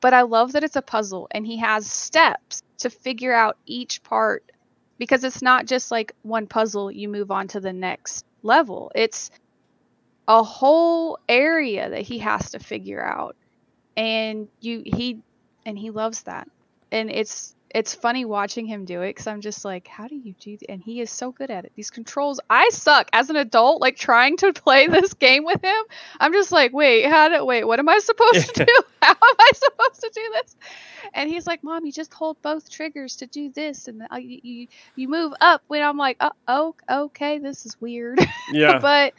but 0.00 0.12
I 0.12 0.22
love 0.22 0.52
that 0.52 0.62
it's 0.62 0.76
a 0.76 0.82
puzzle 0.82 1.26
and 1.30 1.46
he 1.46 1.56
has 1.56 1.90
steps 1.90 2.62
to 2.78 2.90
figure 2.90 3.32
out 3.32 3.56
each 3.64 4.02
part 4.02 4.44
because 4.98 5.24
it's 5.24 5.42
not 5.42 5.66
just 5.66 5.90
like 5.90 6.12
one 6.22 6.46
puzzle, 6.46 6.90
you 6.90 7.08
move 7.08 7.30
on 7.30 7.48
to 7.48 7.60
the 7.60 7.72
next 7.72 8.26
level. 8.42 8.92
It's 8.94 9.30
a 10.28 10.42
whole 10.42 11.18
area 11.28 11.90
that 11.90 12.02
he 12.02 12.18
has 12.18 12.50
to 12.50 12.58
figure 12.58 13.02
out. 13.02 13.36
And 13.96 14.48
you, 14.60 14.82
he, 14.84 15.20
and 15.64 15.78
he 15.78 15.90
loves 15.90 16.22
that. 16.24 16.48
And 16.92 17.10
it's, 17.10 17.56
it's 17.76 17.94
funny 17.94 18.24
watching 18.24 18.64
him 18.64 18.86
do 18.86 19.02
it 19.02 19.10
because 19.10 19.26
I'm 19.26 19.40
just 19.40 19.64
like, 19.64 19.86
how 19.86 20.08
do 20.08 20.14
you 20.14 20.34
do? 20.40 20.56
And 20.68 20.80
he 20.80 21.00
is 21.00 21.10
so 21.10 21.32
good 21.32 21.50
at 21.50 21.64
it. 21.64 21.72
These 21.74 21.90
controls, 21.90 22.40
I 22.48 22.70
suck 22.70 23.08
as 23.12 23.28
an 23.28 23.36
adult, 23.36 23.82
like 23.82 23.96
trying 23.96 24.36
to 24.38 24.52
play 24.52 24.86
this 24.86 25.12
game 25.14 25.44
with 25.44 25.62
him. 25.62 25.84
I'm 26.18 26.32
just 26.32 26.52
like, 26.52 26.72
wait, 26.72 27.04
how 27.04 27.28
do 27.28 27.44
wait? 27.44 27.64
What 27.64 27.78
am 27.78 27.88
I 27.88 27.98
supposed 27.98 28.54
to 28.54 28.64
do? 28.66 28.82
How 29.02 29.10
am 29.10 29.36
I 29.38 29.50
supposed 29.54 30.00
to 30.00 30.10
do 30.12 30.22
this? 30.32 30.56
And 31.12 31.30
he's 31.30 31.46
like, 31.46 31.62
Mom, 31.62 31.84
you 31.84 31.92
just 31.92 32.12
hold 32.12 32.40
both 32.42 32.68
triggers 32.68 33.16
to 33.16 33.26
do 33.26 33.50
this, 33.50 33.86
and 33.86 34.02
uh, 34.10 34.16
you 34.16 34.40
you, 34.42 34.68
you 34.96 35.08
move 35.08 35.32
up. 35.40 35.62
When 35.68 35.82
I'm 35.82 35.96
like, 35.98 36.20
oh, 36.48 36.74
okay, 36.90 37.38
this 37.38 37.66
is 37.66 37.80
weird. 37.80 38.18
Yeah. 38.50 38.78
but 38.78 39.12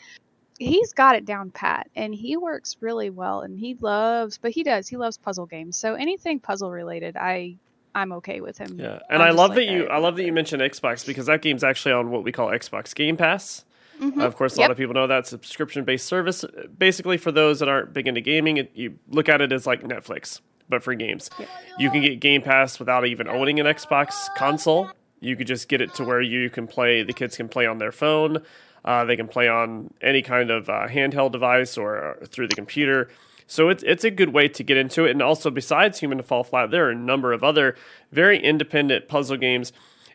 he's 0.57 0.93
got 0.93 1.15
it 1.15 1.25
down 1.25 1.51
pat, 1.51 1.89
and 1.95 2.13
he 2.13 2.37
works 2.37 2.77
really 2.79 3.09
well, 3.09 3.41
and 3.41 3.57
he 3.57 3.75
loves, 3.79 4.37
but 4.37 4.51
he 4.51 4.63
does, 4.63 4.87
he 4.87 4.97
loves 4.97 5.17
puzzle 5.17 5.45
games. 5.45 5.77
So 5.77 5.93
anything 5.95 6.39
puzzle 6.39 6.71
related, 6.71 7.15
I 7.17 7.55
I'm 7.95 8.11
okay 8.13 8.41
with 8.41 8.57
him. 8.59 8.79
Yeah, 8.79 8.99
and 9.09 9.21
I'm 9.21 9.21
I 9.21 9.27
just 9.29 9.37
love 9.37 9.49
like, 9.51 9.55
that 9.67 9.73
you. 9.73 9.87
I 9.87 9.97
love 9.97 10.15
that 10.17 10.23
you 10.23 10.31
mentioned 10.33 10.61
Xbox 10.61 11.05
because 11.05 11.25
that 11.25 11.41
game's 11.41 11.63
actually 11.63 11.93
on 11.93 12.11
what 12.11 12.23
we 12.23 12.31
call 12.31 12.49
Xbox 12.49 12.93
Game 12.93 13.17
Pass. 13.17 13.65
Mhm. 13.99 14.21
Of 14.23 14.35
course, 14.35 14.55
a 14.55 14.59
Yep. 14.59 14.63
lot 14.65 14.71
of 14.71 14.77
people 14.77 14.93
know 14.93 15.07
that 15.07 15.25
subscription 15.25 15.83
based 15.83 16.05
service. 16.05 16.45
Basically, 16.77 17.17
for 17.17 17.31
those 17.31 17.59
that 17.59 17.67
aren't 17.69 17.93
big 17.93 18.07
into 18.07 18.21
gaming, 18.21 18.57
it, 18.57 18.71
you 18.75 18.99
look 19.09 19.27
at 19.29 19.41
it 19.41 19.51
as 19.51 19.65
like 19.65 19.81
Netflix, 19.81 20.41
but 20.69 20.83
for 20.83 20.93
games. 20.93 21.31
You 21.79 21.89
can 21.89 22.01
get 22.01 22.19
Game 22.19 22.43
Pass 22.43 22.77
without 22.77 23.07
even 23.07 23.27
owning 23.27 23.59
an 23.59 23.65
Xbox 23.65 24.13
console. 24.35 24.91
You 25.19 25.35
could 25.35 25.47
just 25.47 25.67
get 25.67 25.81
it 25.81 25.93
to 25.95 26.03
where 26.03 26.21
you 26.21 26.49
can 26.49 26.67
play. 26.67 27.03
The 27.03 27.13
kids 27.13 27.37
can 27.37 27.49
play 27.49 27.65
on 27.65 27.77
their 27.77 27.91
phone. 27.91 28.43
Uh, 28.85 29.03
they 29.05 29.15
can 29.15 29.27
play 29.27 29.47
on 29.47 29.93
any 30.01 30.21
kind 30.21 30.49
of 30.51 30.69
uh, 30.69 30.87
handheld 30.87 31.31
device 31.31 31.77
or, 31.77 31.95
or 31.95 32.25
through 32.25 32.47
the 32.47 32.55
computer. 32.55 33.09
So 33.47 33.69
it's 33.69 33.83
it's 33.83 34.03
a 34.03 34.11
good 34.11 34.33
way 34.33 34.47
to 34.49 34.63
get 34.63 34.77
into 34.77 35.05
it. 35.05 35.11
And 35.11 35.21
also, 35.21 35.49
besides 35.49 35.99
Human 35.99 36.17
to 36.17 36.23
Fall 36.23 36.43
Flat, 36.43 36.69
there 36.69 36.87
are 36.87 36.91
a 36.91 36.95
number 36.95 37.33
of 37.33 37.43
other 37.43 37.75
very 38.11 38.41
independent 38.41 39.07
puzzle 39.07 39.37
games. 39.37 39.71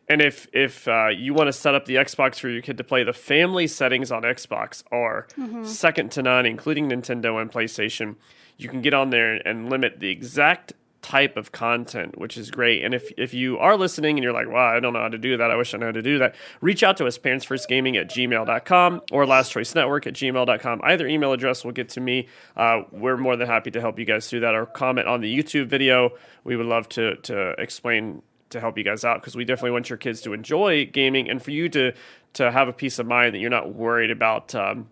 And 0.09 0.21
if 0.21 0.47
if 0.52 0.87
uh, 0.87 1.09
you 1.09 1.32
want 1.32 1.49
to 1.49 1.52
set 1.52 1.75
up 1.75 1.87
the 1.87 1.94
Xbox 1.94 2.38
for 2.38 2.49
your 2.49 2.62
kid 2.62 2.76
to 2.76 2.85
play, 2.85 3.04
the 3.04 3.12
family 3.12 3.66
settings 3.66 4.12
on 4.12 4.23
Xbox 4.23 4.82
are 4.92 5.26
second 5.64 6.11
to 6.12 6.23
none, 6.23 6.44
including 6.44 6.90
Nintendo 6.90 7.40
and 7.40 7.50
PlayStation. 7.50 8.16
You 8.59 8.68
can 8.68 8.82
get 8.82 8.94
on 8.94 9.11
there 9.11 9.35
and 9.47 9.71
limit 9.71 9.99
the 9.99 10.11
exact 10.11 10.75
type 11.02 11.37
of 11.37 11.52
content, 11.52 12.16
which 12.16 12.38
is 12.38 12.50
great. 12.50 12.85
And 12.85 12.94
if 12.94 13.12
if 13.18 13.35
you 13.35 13.59
are 13.59 13.76
listening 13.76 14.16
and 14.16 14.25
you're 14.25 14.32
like, 14.32 14.49
wow, 14.49 14.75
I 14.75 14.80
don't 14.80 14.92
know 14.92 15.00
how 15.00 15.09
to 15.09 15.18
do 15.18 15.37
that, 15.37 15.50
I 15.50 15.56
wish 15.56 15.75
I 15.75 15.78
knew 15.78 15.87
how 15.87 15.92
to 15.92 16.02
do 16.02 16.18
that, 16.18 16.35
reach 16.61 16.82
out 16.82 16.97
to 16.99 17.06
us, 17.06 17.18
parentsfirstgaming 17.18 18.00
at 18.00 18.09
gmail.com 18.09 19.02
or 19.11 19.26
last 19.26 19.52
choice 19.52 19.75
network 19.75 20.06
at 20.06 20.14
gmail.com. 20.14 20.80
Either 20.85 21.06
email 21.06 21.32
address 21.32 21.64
will 21.64 21.73
get 21.73 21.90
to 21.90 22.00
me. 22.00 22.28
Uh, 22.56 22.82
we're 22.92 23.16
more 23.16 23.37
than 23.37 23.49
happy 23.49 23.71
to 23.73 23.80
help 23.80 23.99
you 23.99 24.04
guys 24.04 24.30
through 24.30 24.40
that 24.40 24.54
or 24.54 24.64
comment 24.64 25.09
on 25.09 25.21
the 25.21 25.37
YouTube 25.37 25.66
video. 25.66 26.11
We 26.44 26.56
would 26.56 26.66
love 26.66 26.88
to 26.90 27.16
to 27.16 27.50
explain 27.59 28.23
to 28.50 28.61
help 28.61 28.78
you 28.78 28.85
guys 28.85 29.04
out 29.04 29.21
because 29.21 29.35
we 29.35 29.44
definitely 29.44 29.73
want 29.73 29.90
your 29.90 29.97
kids 29.99 30.21
to 30.23 30.32
enjoy 30.32 30.87
gaming 30.87 31.28
and 31.28 31.42
for 31.42 31.50
you 31.50 31.68
to 31.71 31.92
to 32.35 32.50
have 32.50 32.68
a 32.68 32.73
peace 32.73 32.99
of 32.99 33.06
mind 33.06 33.35
that 33.35 33.38
you're 33.38 33.50
not 33.50 33.75
worried 33.75 34.11
about 34.11 34.54
um, 34.54 34.88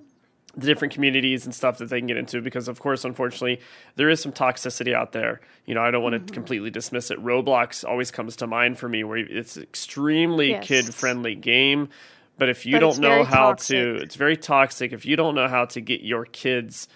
the 0.57 0.67
different 0.67 0.93
communities 0.93 1.45
and 1.45 1.55
stuff 1.55 1.79
that 1.79 1.89
they 1.91 1.99
can 2.01 2.07
get 2.09 2.17
into 2.17 2.41
because 2.41 2.67
of 2.69 2.81
course 2.81 3.05
unfortunately 3.05 3.61
there 3.97 4.09
is 4.11 4.21
some 4.21 4.33
toxicity 4.33 4.93
out 4.93 5.13
there 5.13 5.41
you 5.67 5.75
know 5.75 5.83
i 5.83 5.91
don't 5.91 6.03
want 6.03 6.15
Mm-hmm. 6.15 6.27
to 6.27 6.33
completely 6.35 6.71
dismiss 6.71 7.11
it 7.11 7.23
roblox 7.23 7.85
always 7.89 8.11
comes 8.11 8.37
to 8.37 8.47
mind 8.47 8.79
for 8.79 8.89
me 8.89 9.05
where 9.05 9.19
it's 9.19 9.57
extremely 9.57 10.51
Yes. 10.51 10.67
kid 10.67 10.95
friendly 10.95 11.35
game 11.37 11.89
but 12.39 12.49
if 12.49 12.67
you 12.67 12.73
But 12.73 12.81
don't 12.81 12.99
know 13.01 13.23
how 13.25 13.51
toxic. 13.51 13.77
to 13.77 13.97
it's 14.03 14.17
very 14.17 14.37
toxic 14.37 14.93
if 14.93 15.05
you 15.07 15.15
don't 15.17 15.35
know 15.35 15.47
how 15.49 15.67
to 15.67 15.81
get 15.81 16.01
your 16.03 16.25
kids 16.25 16.89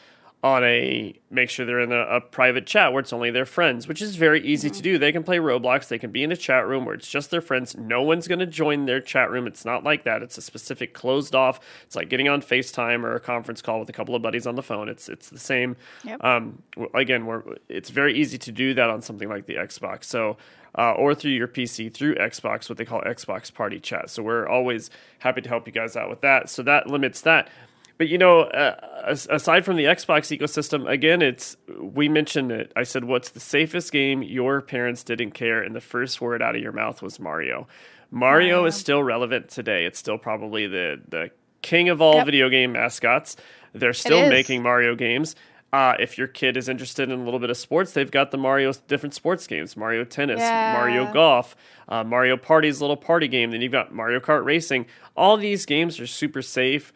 on 0.44 0.62
a 0.62 1.18
make 1.30 1.48
sure 1.48 1.64
they're 1.64 1.80
in 1.80 1.90
a, 1.90 2.02
a 2.02 2.20
private 2.20 2.66
chat 2.66 2.92
where 2.92 3.00
it's 3.00 3.14
only 3.14 3.30
their 3.30 3.46
friends, 3.46 3.88
which 3.88 4.02
is 4.02 4.14
very 4.16 4.40
easy 4.46 4.68
Mm-hmm. 4.68 4.76
to 4.76 4.82
do. 4.82 4.98
They 4.98 5.10
can 5.10 5.22
play 5.24 5.38
Roblox, 5.38 5.88
they 5.88 5.98
can 5.98 6.12
be 6.12 6.22
in 6.22 6.30
a 6.30 6.36
chat 6.36 6.66
room 6.66 6.84
where 6.84 6.94
it's 6.94 7.08
just 7.08 7.30
their 7.30 7.40
friends. 7.40 7.74
No 7.78 8.02
one's 8.02 8.28
going 8.28 8.40
to 8.40 8.46
join 8.46 8.84
their 8.84 9.00
chat 9.00 9.30
room. 9.30 9.46
It's 9.46 9.64
not 9.64 9.84
like 9.84 10.04
that. 10.04 10.22
It's 10.22 10.36
a 10.36 10.42
specific 10.42 10.92
closed 10.92 11.34
off. 11.34 11.60
It's 11.84 11.96
like 11.96 12.10
getting 12.10 12.28
on 12.28 12.42
FaceTime 12.42 13.04
or 13.04 13.14
a 13.14 13.20
conference 13.20 13.62
call 13.62 13.80
with 13.80 13.88
a 13.88 13.92
couple 13.94 14.14
of 14.14 14.20
buddies 14.20 14.46
on 14.46 14.54
the 14.54 14.62
phone. 14.62 14.90
It's 14.90 15.08
it's 15.08 15.30
the 15.30 15.38
same. 15.38 15.76
Yep. 16.04 16.22
Um, 16.22 16.62
again, 16.94 17.24
we're, 17.24 17.42
it's 17.70 17.88
very 17.88 18.14
easy 18.14 18.36
to 18.36 18.52
do 18.52 18.74
that 18.74 18.90
on 18.90 19.00
something 19.00 19.28
like 19.30 19.46
the 19.46 19.54
Xbox. 19.54 20.04
So. 20.04 20.36
Uh, 20.76 20.90
or 20.94 21.14
through 21.14 21.30
your 21.30 21.46
PC 21.46 21.94
through 21.94 22.16
Xbox, 22.16 22.68
what 22.68 22.76
they 22.78 22.84
call 22.84 23.00
Xbox 23.02 23.54
Party 23.54 23.78
Chat. 23.78 24.10
So 24.10 24.24
we're 24.24 24.48
always 24.48 24.90
happy 25.20 25.40
to 25.40 25.48
help 25.48 25.68
you 25.68 25.72
guys 25.72 25.96
out 25.96 26.10
with 26.10 26.20
that. 26.22 26.50
So 26.50 26.64
that 26.64 26.88
limits 26.88 27.20
that. 27.20 27.48
But 27.96 28.08
you 28.08 28.18
know, 28.18 28.40
uh, 28.40 28.74
aside 29.06 29.64
from 29.64 29.76
the 29.76 29.84
Xbox 29.84 30.36
ecosystem, 30.36 30.88
again, 30.88 31.22
it's 31.22 31.56
we 31.80 32.08
mentioned 32.08 32.50
it. 32.50 32.72
I 32.74 32.82
said, 32.82 33.04
"What's 33.04 33.30
the 33.30 33.40
safest 33.40 33.92
game 33.92 34.22
your 34.22 34.60
parents 34.60 35.04
didn't 35.04 35.30
care?" 35.32 35.62
And 35.62 35.74
the 35.76 35.80
first 35.80 36.20
word 36.20 36.42
out 36.42 36.56
of 36.56 36.62
your 36.62 36.72
mouth 36.72 37.02
was 37.02 37.20
Mario. 37.20 37.68
Mario 38.10 38.56
Mario. 38.56 38.64
is 38.66 38.74
still 38.76 39.02
relevant 39.02 39.48
today. 39.48 39.84
It's 39.84 39.98
still 39.98 40.18
probably 40.18 40.66
the 40.66 41.00
the 41.08 41.30
king 41.62 41.88
of 41.88 42.02
all 42.02 42.16
Yep. 42.16 42.26
video 42.26 42.48
game 42.48 42.72
mascots. 42.72 43.36
They're 43.72 43.92
still 43.92 44.28
making 44.28 44.62
Mario 44.62 44.94
games. 44.94 45.34
Uh, 45.72 45.94
if 45.98 46.16
your 46.18 46.28
kid 46.28 46.56
is 46.56 46.68
interested 46.68 47.10
in 47.10 47.18
a 47.18 47.24
little 47.24 47.40
bit 47.40 47.50
of 47.50 47.56
sports, 47.56 47.92
they've 47.92 48.10
got 48.10 48.30
the 48.30 48.36
Mario 48.38 48.72
different 48.86 49.14
sports 49.14 49.46
games: 49.46 49.76
Mario 49.76 50.04
Tennis, 50.04 50.38
Mario 50.40 51.12
Golf, 51.12 51.56
uh, 51.88 52.04
Mario 52.04 52.36
Party's 52.36 52.80
little 52.80 52.96
party 52.96 53.26
game. 53.28 53.50
Then 53.50 53.60
you've 53.60 53.72
got 53.72 53.92
Mario 53.94 54.20
Kart 54.20 54.44
Racing. 54.44 54.86
All 55.16 55.36
these 55.36 55.64
games 55.66 55.98
are 56.00 56.06
super 56.06 56.42
safe 56.42 56.92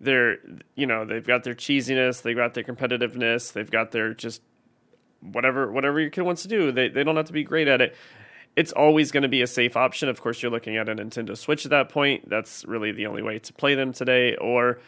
they're 0.00 0.38
you 0.74 0.86
know 0.86 1.04
they've 1.04 1.26
got 1.26 1.44
their 1.44 1.54
cheesiness 1.54 2.22
they've 2.22 2.36
got 2.36 2.54
their 2.54 2.62
competitiveness 2.62 3.52
they've 3.52 3.70
got 3.70 3.90
their 3.90 4.14
just 4.14 4.42
whatever 5.20 5.70
whatever 5.70 6.00
your 6.00 6.10
kid 6.10 6.22
wants 6.22 6.42
to 6.42 6.48
do 6.48 6.70
they, 6.72 6.88
they 6.88 7.04
don't 7.04 7.16
have 7.16 7.26
to 7.26 7.32
be 7.32 7.44
great 7.44 7.68
at 7.68 7.80
it. 7.80 7.96
It's 8.56 8.72
always 8.72 9.12
going 9.12 9.22
to 9.22 9.28
be 9.28 9.42
a 9.42 9.46
safe 9.46 9.76
option. 9.76 10.08
Of 10.08 10.20
course 10.20 10.42
you're 10.42 10.50
looking 10.50 10.76
at 10.76 10.88
a 10.88 10.94
nintendo 10.94 11.36
switch 11.36 11.64
at 11.64 11.70
that 11.70 11.90
point. 11.90 12.28
That's 12.28 12.64
really 12.64 12.90
the 12.90 13.06
only 13.06 13.22
way 13.22 13.38
to 13.38 13.52
play 13.52 13.76
them 13.76 13.92
today. 13.92 14.34
Or 14.36 14.80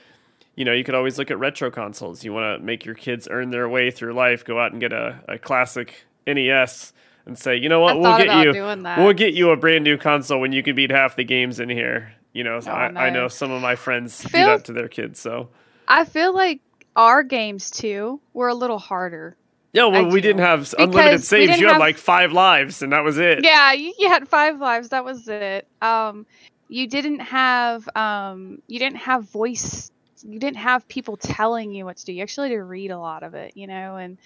you 0.57 0.65
know 0.65 0.73
you 0.73 0.83
could 0.83 0.95
always 0.95 1.19
look 1.19 1.31
at 1.31 1.39
retro 1.39 1.71
consoles. 1.71 2.25
You 2.25 2.33
want 2.33 2.61
to 2.61 2.65
make 2.65 2.85
your 2.85 2.95
kids 2.95 3.29
earn 3.31 3.51
their 3.51 3.69
way 3.69 3.91
through 3.91 4.15
life 4.15 4.45
go 4.45 4.59
out 4.59 4.73
and 4.73 4.81
get 4.81 4.93
a, 4.93 5.21
a 5.29 5.39
classic 5.39 6.05
nes 6.27 6.93
and 7.27 7.39
say 7.39 7.57
you 7.57 7.69
know 7.69 7.81
what? 7.81 7.97
I 7.97 8.01
we'll 8.01 8.19
get 8.19 8.47
you 8.47 8.53
doing 8.53 8.83
that. 8.85 8.99
we'll 8.99 9.13
get 9.13 9.35
you 9.35 9.51
a 9.51 9.57
brand 9.57 9.85
new 9.85 9.97
console 9.97 10.41
when 10.41 10.53
you 10.53 10.63
can 10.63 10.75
beat 10.75 10.91
half 10.91 11.17
the 11.17 11.25
games 11.25 11.61
in 11.61 11.69
here 11.69 12.13
you 12.33 12.45
know 12.45 12.61
Oh, 12.67 12.71
I, 12.71 13.07
I 13.07 13.11
know 13.11 13.29
some 13.29 13.51
of 13.51 13.61
my 13.63 13.77
friends 13.77 14.21
do 14.23 14.29
Phil- 14.29 14.47
that 14.47 14.65
to 14.67 14.73
their 14.73 14.89
kids 14.89 15.19
so 15.21 15.49
I 15.89 16.05
feel 16.05 16.33
like 16.33 16.61
our 16.97 17.23
games 17.23 17.71
too 17.71 18.21
were 18.33 18.49
a 18.49 18.55
little 18.55 18.79
harder. 18.79 19.37
Yeah, 19.73 19.87
well, 19.87 20.07
we 20.07 20.21
do. 20.21 20.29
didn't 20.29 20.41
have 20.41 20.75
unlimited 20.79 21.21
Because 21.21 21.21
we 21.33 21.47
saves. 21.47 21.61
You 21.61 21.67
had 21.67 21.73
have- 21.75 21.81
like 21.81 21.97
five 21.97 22.33
lives, 22.33 22.83
and 22.83 22.93
that 22.93 23.05
was 23.05 23.19
it. 23.19 23.45
Yeah, 23.45 23.73
you, 23.73 23.93
you 23.99 24.09
had 24.09 24.29
five 24.29 24.59
lives. 24.59 24.89
That 24.89 25.05
was 25.05 25.29
it. 25.29 25.69
Um, 25.81 26.27
you 26.69 26.87
didn't 26.87 27.21
have 27.21 27.89
um 27.97 28.63
you 28.69 28.79
didn't 28.79 28.99
have 28.99 29.25
voice 29.31 29.91
you 30.23 30.39
didn't 30.39 30.59
have 30.59 30.87
people 30.87 31.17
telling 31.17 31.73
you 31.73 31.85
what 31.85 31.97
to 31.97 32.05
do. 32.05 32.13
You 32.13 32.23
actually 32.23 32.51
had 32.51 32.57
to 32.57 32.63
read 32.65 32.91
a 32.91 32.99
lot 32.99 33.23
of 33.23 33.35
it, 33.35 33.57
you 33.57 33.67
know, 33.67 33.97
and 33.97 34.19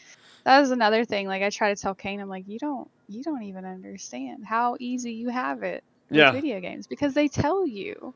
that 0.45 0.61
was 0.61 0.71
another 0.71 1.05
thing. 1.05 1.29
Like 1.29 1.43
I 1.43 1.51
try 1.51 1.73
to 1.73 1.81
tell 1.81 1.95
Kane, 1.95 2.21
I'm 2.21 2.29
like, 2.29 2.49
you 2.49 2.59
don't 2.59 2.91
you 3.09 3.23
don't 3.23 3.45
even 3.45 3.65
understand 3.65 4.45
how 4.45 4.77
easy 4.81 5.13
you 5.13 5.29
have 5.29 5.63
it 5.63 5.85
Yeah. 6.11 6.31
video 6.33 6.61
games 6.61 6.87
because 6.87 7.15
they 7.15 7.29
tell 7.29 7.67
you. 7.67 8.15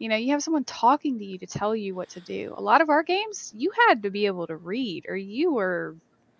You 0.00 0.08
know, 0.08 0.14
you 0.14 0.30
have 0.30 0.44
someone 0.44 0.62
talking 0.62 1.18
to 1.18 1.24
you 1.24 1.38
to 1.38 1.46
tell 1.48 1.74
you 1.74 1.92
what 1.92 2.10
to 2.10 2.20
do. 2.20 2.54
A 2.56 2.62
lot 2.62 2.80
of 2.80 2.88
our 2.88 3.02
games, 3.02 3.52
you 3.56 3.72
had 3.88 4.04
to 4.04 4.10
be 4.10 4.26
able 4.26 4.46
to 4.46 4.54
read 4.54 5.06
or 5.08 5.16
you 5.16 5.52
were 5.52 5.96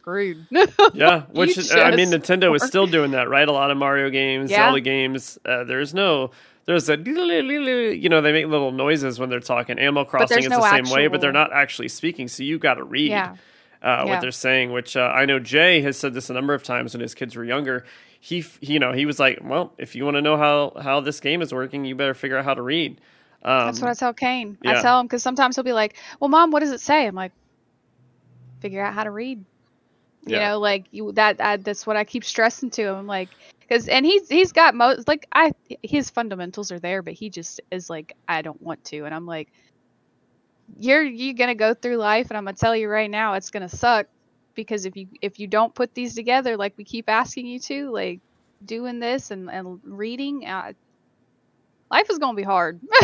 screwed. 0.08 0.46
Yeah, 0.94 1.22
which 1.32 1.58
is, 1.58 1.72
I 1.72 1.94
mean, 1.94 2.10
Nintendo 2.10 2.54
is 2.56 2.62
still 2.62 2.86
doing 2.86 3.12
that, 3.12 3.28
right? 3.28 3.46
A 3.46 3.52
lot 3.52 3.70
of 3.70 3.76
Mario 3.76 4.10
games, 4.10 4.50
Yeah. 4.50 4.68
Zelda 4.68 4.80
games. 4.80 5.38
Uh, 5.44 5.64
there's 5.64 5.92
no, 5.92 6.30
there's 6.64 6.88
a, 6.88 6.96
you 6.96 8.08
know, 8.08 8.20
they 8.20 8.32
make 8.32 8.46
little 8.46 8.72
noises 8.72 9.18
when 9.18 9.28
they're 9.28 9.40
talking. 9.40 9.78
Animal 9.78 10.04
Crossing 10.04 10.38
is 10.38 10.48
no 10.48 10.60
the 10.60 10.70
same 10.70 10.94
way, 10.94 11.08
but 11.08 11.20
they're 11.20 11.32
not 11.32 11.52
actually 11.52 11.88
speaking. 11.88 12.28
So 12.28 12.42
you 12.42 12.58
got 12.58 12.74
to 12.74 12.84
read 12.84 13.10
yeah. 13.10 13.36
uh, 13.82 14.04
what 14.04 14.20
they're 14.20 14.30
saying. 14.30 14.72
Which 14.72 14.96
uh, 14.96 15.00
I 15.00 15.24
know 15.26 15.38
Jay 15.38 15.82
has 15.82 15.96
said 15.96 16.14
this 16.14 16.30
a 16.30 16.34
number 16.34 16.54
of 16.54 16.62
times 16.62 16.94
when 16.94 17.00
his 17.00 17.14
kids 17.14 17.36
were 17.36 17.44
younger. 17.44 17.84
He, 18.20 18.44
you 18.60 18.78
know, 18.78 18.92
he 18.92 19.06
was 19.06 19.18
like, 19.18 19.38
well, 19.42 19.72
if 19.78 19.94
you 19.94 20.04
want 20.04 20.16
to 20.16 20.22
know 20.22 20.36
how 20.36 20.72
how 20.80 21.00
this 21.00 21.20
game 21.20 21.40
is 21.40 21.52
working, 21.52 21.84
you 21.84 21.94
better 21.94 22.14
figure 22.14 22.36
out 22.36 22.44
how 22.44 22.54
to 22.54 22.62
read. 22.62 23.00
Um, 23.44 23.66
That's 23.66 23.80
what 23.80 23.90
I 23.90 23.94
tell 23.94 24.12
Kane. 24.12 24.58
yeah. 24.62 24.78
I 24.78 24.82
tell 24.82 25.00
him 25.00 25.06
because 25.06 25.22
sometimes 25.22 25.54
he'll 25.56 25.64
be 25.64 25.72
like, 25.72 25.96
"Well, 26.20 26.28
mom, 26.28 26.50
what 26.50 26.60
does 26.60 26.72
it 26.72 26.80
say?" 26.80 27.06
I'm 27.06 27.14
like, 27.14 27.32
"Figure 28.60 28.82
out 28.82 28.94
how 28.94 29.04
to 29.04 29.10
read." 29.10 29.44
You 30.26 30.34
Yeah. 30.34 30.50
know, 30.50 30.58
like 30.58 30.86
you 30.90 31.12
that 31.12 31.40
I, 31.40 31.56
that's 31.58 31.86
what 31.86 31.96
I 31.96 32.04
keep 32.04 32.24
stressing 32.24 32.70
to 32.70 32.82
him. 32.82 32.96
I'm 32.96 33.06
like, 33.06 33.30
because 33.60 33.88
and 33.88 34.04
he's 34.04 34.28
he's 34.28 34.52
got 34.52 34.74
most 34.74 35.06
like 35.08 35.26
I 35.32 35.52
his 35.82 36.10
fundamentals 36.10 36.72
are 36.72 36.80
there, 36.80 37.02
but 37.02 37.14
he 37.14 37.30
just 37.30 37.60
is 37.70 37.88
like, 37.88 38.14
I 38.26 38.42
don't 38.42 38.60
want 38.60 38.82
to, 38.86 39.04
and 39.04 39.14
I'm 39.14 39.26
like, 39.26 39.48
you're 40.76 41.02
you 41.02 41.34
gonna 41.34 41.54
go 41.54 41.72
through 41.74 41.96
life, 41.96 42.28
and 42.30 42.36
I'm 42.36 42.44
gonna 42.44 42.56
tell 42.56 42.76
you 42.76 42.88
right 42.88 43.10
now, 43.10 43.34
it's 43.34 43.50
gonna 43.50 43.68
suck 43.68 44.06
because 44.58 44.84
if 44.86 44.96
you 44.96 45.06
if 45.22 45.38
you 45.38 45.46
don't 45.46 45.72
put 45.72 45.94
these 45.94 46.16
together, 46.16 46.56
like 46.56 46.74
we 46.76 46.82
keep 46.82 47.08
asking 47.08 47.46
you 47.46 47.60
to, 47.60 47.92
like 47.92 48.18
doing 48.64 48.98
this 48.98 49.30
and 49.30 49.48
and 49.48 49.78
reading, 49.84 50.44
uh, 50.46 50.72
life 51.92 52.10
is 52.10 52.18
gonna 52.18 52.34
be 52.34 52.42
hard. 52.42 52.80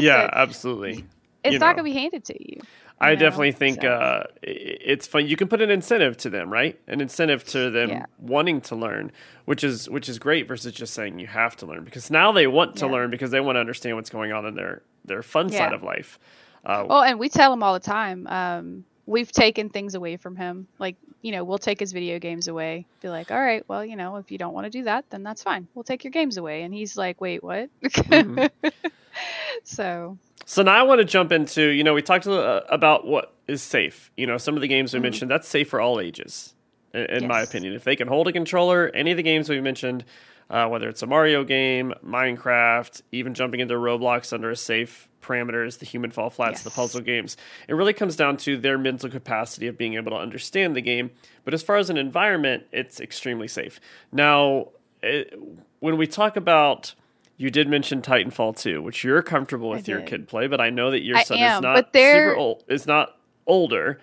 Yeah, 0.00 0.24
it 0.24 0.30
absolutely. 0.32 1.04
it's 1.44 1.52
you 1.52 1.58
not 1.60 1.76
gonna 1.76 1.84
be 1.84 1.92
handed 1.92 2.24
to 2.24 2.34
you. 2.36 2.60
I 3.00 3.14
know, 3.14 3.20
definitely 3.20 3.52
think 3.52 3.82
so. 3.82 3.88
uh, 3.88 4.24
it's 4.42 5.06
fun. 5.06 5.28
You 5.28 5.36
can 5.36 5.46
put 5.46 5.62
an 5.62 5.70
incentive 5.70 6.16
to 6.18 6.30
them, 6.30 6.52
right? 6.52 6.78
An 6.88 7.00
incentive 7.00 7.44
to 7.46 7.70
them 7.70 7.90
Yeah. 7.90 8.06
wanting 8.18 8.60
to 8.62 8.74
learn, 8.76 9.12
which 9.44 9.62
is 9.62 9.88
which 9.88 10.08
is 10.08 10.18
great 10.18 10.48
versus 10.48 10.72
just 10.72 10.94
saying 10.94 11.20
you 11.20 11.28
have 11.28 11.54
to 11.58 11.66
learn 11.66 11.84
because 11.84 12.10
now 12.10 12.32
they 12.32 12.48
want 12.48 12.76
to 12.78 12.86
Yeah. 12.86 12.92
learn 12.92 13.10
because 13.10 13.30
they 13.30 13.40
want 13.40 13.54
to 13.54 13.60
understand 13.60 13.94
what's 13.96 14.10
going 14.10 14.32
on 14.32 14.46
in 14.46 14.56
their 14.56 14.82
their 15.04 15.22
fun 15.22 15.48
side 15.50 15.72
of 15.72 15.84
life. 15.84 16.18
Uh, 16.64 16.84
Well, 16.88 17.02
and 17.02 17.20
we 17.20 17.28
tell 17.28 17.50
them 17.52 17.62
all 17.62 17.74
the 17.74 17.80
time. 17.80 18.26
Um, 18.26 18.84
we've 19.12 19.30
taken 19.30 19.68
things 19.68 19.94
away 19.94 20.16
from 20.16 20.34
him. 20.36 20.66
Like, 20.78 20.96
you 21.20 21.30
know, 21.32 21.44
we'll 21.44 21.58
take 21.58 21.78
his 21.78 21.92
video 21.92 22.18
games 22.18 22.48
away. 22.48 22.86
Be 23.00 23.08
like, 23.08 23.30
all 23.30 23.38
right, 23.40 23.62
well, 23.68 23.84
you 23.84 23.94
know, 23.96 24.16
if 24.16 24.32
you 24.32 24.38
don't 24.38 24.54
want 24.54 24.64
to 24.64 24.70
do 24.70 24.84
that, 24.84 25.04
then 25.10 25.22
that's 25.22 25.42
fine. 25.42 25.68
We'll 25.74 25.84
take 25.84 26.02
your 26.04 26.10
games 26.10 26.36
away. 26.38 26.62
And 26.62 26.74
he's 26.74 26.96
like, 26.96 27.20
wait, 27.20 27.44
what? 27.44 27.68
Mhm. 27.84 28.50
so, 29.64 30.18
So 30.46 30.62
now 30.62 30.72
I 30.74 30.82
want 30.82 30.98
to 31.00 31.04
jump 31.04 31.32
into 31.32 31.62
you 31.62 31.84
know 31.84 31.94
we 31.94 32.02
talked 32.02 32.26
uh, 32.26 32.62
about 32.68 33.06
what 33.06 33.32
is 33.46 33.62
safe. 33.62 34.10
You 34.16 34.26
know 34.26 34.38
some 34.38 34.54
of 34.56 34.60
the 34.60 34.68
games 34.68 34.92
we 34.94 34.98
Mhm. 35.00 35.02
mentioned 35.02 35.30
that's 35.30 35.48
safe 35.48 35.68
for 35.68 35.80
all 35.80 36.00
ages, 36.00 36.54
in, 36.94 37.02
in 37.02 37.26
my 37.28 37.42
opinion. 37.42 37.74
If 37.74 37.84
they 37.84 37.96
can 37.96 38.08
hold 38.08 38.28
a 38.28 38.32
controller, 38.32 38.90
any 38.94 39.10
of 39.10 39.16
the 39.16 39.22
games 39.22 39.48
we 39.48 39.60
mentioned, 39.60 40.04
uh, 40.52 40.68
whether 40.68 40.88
it's 40.88 41.02
a 41.02 41.06
Mario 41.06 41.42
game, 41.44 41.94
Minecraft, 42.06 43.00
even 43.10 43.32
jumping 43.32 43.60
into 43.60 43.74
Roblox 43.74 44.32
under 44.32 44.50
a 44.50 44.56
safe 44.56 45.08
parameters, 45.22 45.78
the 45.78 45.86
Human 45.86 46.10
Fall 46.10 46.28
Flats, 46.28 46.62
the 46.62 46.70
puzzle 46.70 47.00
games, 47.00 47.38
it 47.68 47.74
really 47.74 47.94
comes 47.94 48.16
down 48.16 48.36
to 48.38 48.58
their 48.58 48.76
mental 48.76 49.08
capacity 49.08 49.66
of 49.66 49.78
being 49.78 49.94
able 49.94 50.10
to 50.10 50.18
understand 50.18 50.76
the 50.76 50.82
game. 50.82 51.10
But 51.44 51.54
as 51.54 51.62
far 51.62 51.76
as 51.76 51.88
an 51.88 51.96
environment, 51.96 52.64
it's 52.70 53.00
extremely 53.00 53.48
safe. 53.48 53.80
Now, 54.12 54.68
it, 55.02 55.34
when 55.80 55.96
we 55.96 56.06
talk 56.06 56.36
about 56.36 56.94
you 57.38 57.50
did 57.50 57.66
mention 57.66 58.02
Titanfall 58.02 58.60
2, 58.60 58.82
which 58.82 59.02
you're 59.02 59.22
comfortable 59.22 59.70
with 59.70 59.88
your 59.88 60.00
did. 60.00 60.06
kid 60.06 60.28
play, 60.28 60.46
but 60.46 60.60
I 60.60 60.70
know 60.70 60.90
that 60.90 61.02
your 61.02 61.16
I 61.16 61.24
son 61.24 61.38
am, 61.38 61.56
is 61.56 61.62
not 61.62 61.92
super 61.92 62.36
old, 62.36 62.62
is 62.68 62.86
not 62.86 63.16
older. 63.46 64.00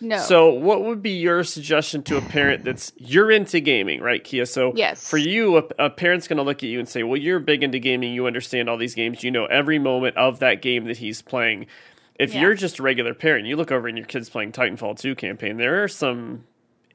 No. 0.00 0.18
So, 0.18 0.50
what 0.50 0.84
would 0.84 1.02
be 1.02 1.10
your 1.12 1.44
suggestion 1.44 2.02
to 2.04 2.16
a 2.16 2.20
parent 2.22 2.64
that's 2.64 2.92
you're 2.96 3.30
into 3.30 3.60
gaming, 3.60 4.00
right, 4.00 4.22
Kia? 4.22 4.46
So, 4.46 4.72
Yes. 4.76 5.08
for 5.08 5.18
you, 5.18 5.58
a, 5.58 5.62
a 5.78 5.90
parent's 5.90 6.28
going 6.28 6.36
to 6.38 6.42
look 6.42 6.58
at 6.62 6.68
you 6.68 6.78
and 6.78 6.88
say, 6.88 7.02
"Well, 7.02 7.16
you're 7.20 7.40
big 7.40 7.62
into 7.62 7.78
gaming. 7.78 8.12
You 8.14 8.26
understand 8.26 8.68
all 8.68 8.76
these 8.76 8.94
games. 8.94 9.22
You 9.24 9.30
know 9.30 9.46
every 9.46 9.78
moment 9.78 10.16
of 10.16 10.38
that 10.40 10.62
game 10.62 10.84
that 10.86 10.96
he's 10.98 11.22
playing." 11.22 11.66
If 12.18 12.34
Yeah. 12.34 12.40
you're 12.42 12.54
just 12.54 12.78
a 12.80 12.82
regular 12.82 13.14
parent, 13.14 13.46
you 13.46 13.54
look 13.56 13.70
over 13.70 13.86
and 13.86 13.96
your 13.96 14.06
kid's 14.06 14.28
playing 14.28 14.50
Titanfall 14.52 14.98
2 14.98 15.14
campaign. 15.14 15.56
There 15.56 15.84
are 15.84 15.88
some 15.88 16.44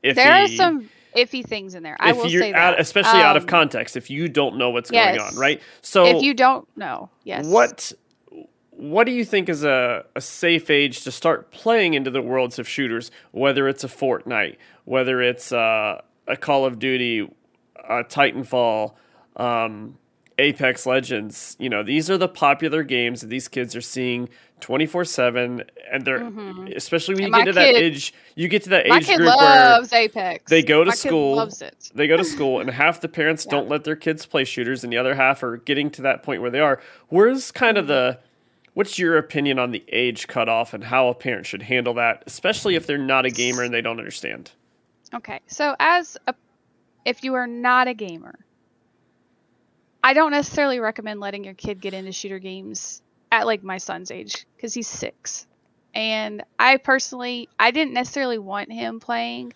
iffy, 0.04 0.16
there 0.16 0.44
are 0.44 0.48
some 0.48 0.90
iffy 1.16 1.46
things 1.46 1.76
in 1.76 1.84
there. 1.84 1.96
I 1.98 2.10
if 2.10 2.18
will 2.18 2.28
you're 2.28 2.42
say 2.42 2.52
out, 2.52 2.72
that. 2.76 2.80
especially 2.82 3.22
out 3.22 3.38
of 3.38 3.44
Um, 3.44 3.48
context, 3.48 3.96
if 3.96 4.10
you 4.10 4.28
don't 4.28 4.58
know 4.58 4.72
what's 4.72 4.92
going 4.92 5.18
on, 5.20 5.36
right? 5.38 5.62
So, 5.82 6.06
If 6.08 6.24
you 6.24 6.34
don't 6.34 6.68
know, 6.76 7.10
yes. 7.24 7.46
what 7.46 7.94
what 8.78 9.06
do 9.06 9.12
you 9.12 9.26
think 9.26 9.50
is 9.50 9.64
a, 9.64 10.06
a 10.16 10.22
safe 10.22 10.70
age 10.70 11.04
to 11.04 11.12
start 11.12 11.52
playing 11.52 11.94
into 11.94 12.10
the 12.12 12.22
worlds 12.22 12.60
of 12.60 12.68
shooters, 12.68 13.12
whether 13.32 13.68
it's 13.68 13.84
a 13.84 13.88
Fortnite, 13.88 14.58
whether 14.86 15.22
it's 15.22 15.52
uh, 15.52 16.02
a 16.28 16.38
Call 16.38 16.66
of 16.66 16.80
Duty, 16.80 17.30
a 17.78 18.04
Titanfall, 18.04 18.94
um, 19.36 19.98
Apex 20.40 20.86
Legends? 20.86 21.56
You 21.60 21.70
know, 21.70 21.84
these 21.84 22.10
are 22.10 22.18
the 22.18 22.28
popular 22.28 22.84
games 22.84 23.22
that 23.22 23.28
these 23.28 23.48
kids 23.48 23.76
are 23.76 23.82
seeing 23.82 24.30
24 24.62 25.06
7. 25.06 25.64
And 25.92 26.06
they're, 26.06 26.20
Mhm. 26.22 26.76
especially 26.76 27.16
when 27.16 27.26
And 27.26 27.34
you 27.36 27.40
get 27.42 27.46
to 27.46 27.54
that 27.54 27.76
age, 27.76 28.14
you 28.36 28.48
get 28.48 28.64
to 28.64 28.70
that 28.70 28.88
age 28.88 29.06
kid 29.06 29.18
group 29.18 29.28
where 29.28 29.36
loves 29.38 29.94
Apex. 29.94 30.50
they 30.50 30.64
go 30.64 30.84
to 30.84 30.88
My 30.88 30.94
kid 30.94 30.98
school. 31.10 31.36
loves 31.36 31.62
it. 31.62 31.92
they 31.94 32.08
go 32.08 32.18
to 32.18 32.24
school 32.36 32.60
and 32.60 32.70
half 32.72 33.02
the 33.02 33.10
parents 33.10 33.46
Yeah. 33.46 33.52
don't 33.52 33.70
let 33.70 33.84
their 33.84 33.96
kids 33.96 34.26
play 34.26 34.44
shooters 34.46 34.84
and 34.84 34.92
the 34.92 34.98
other 34.98 35.14
half 35.14 35.44
are 35.44 35.58
getting 35.58 35.92
to 35.92 36.02
that 36.04 36.24
point 36.24 36.42
where 36.42 36.50
they 36.50 36.60
are 36.62 36.80
where's 37.10 37.52
kind 37.52 37.78
of 37.78 37.86
the 37.88 38.18
what's 38.74 38.98
your 38.98 39.18
opinion 39.18 39.60
on 39.60 39.72
the 39.72 39.84
age 39.90 40.28
cutoff 40.28 40.74
and 40.74 40.86
how 40.86 41.08
a 41.08 41.14
parent 41.14 41.46
should 41.46 41.64
handle 41.64 41.94
that 41.94 42.24
especially 42.26 42.76
if 42.76 42.88
they're 42.88 42.98
not 42.98 43.26
a 43.26 43.30
gamer 43.30 43.64
and 43.64 43.74
they 43.74 43.82
don't 43.82 44.00
understand 44.00 44.52
Okay, 45.14 45.42
so 45.46 45.76
as 45.80 46.18
a, 46.26 46.34
if 47.06 47.24
you 47.24 47.36
are 47.36 47.46
not 47.46 47.88
a 47.88 47.94
gamer, 47.94 48.34
I 50.04 50.14
don't 50.14 50.32
necessarily 50.32 50.80
recommend 50.80 51.20
letting 51.20 51.44
your 51.44 51.54
kid 51.54 51.80
get 51.80 51.94
into 51.94 52.12
shooter 52.12 52.40
games 52.40 53.02
at 53.32 53.46
like 53.46 53.64
my 53.64 53.78
son's 53.78 54.10
age 54.10 54.48
because 54.56 54.74
he's 54.74 54.88
six, 54.88 55.46
and 55.94 56.44
I 56.58 56.78
personally 56.78 57.48
I 57.60 57.70
didn't 57.70 57.94
necessarily 57.94 58.40
want 58.40 58.72
him 58.72 59.00
playing, 59.00 59.54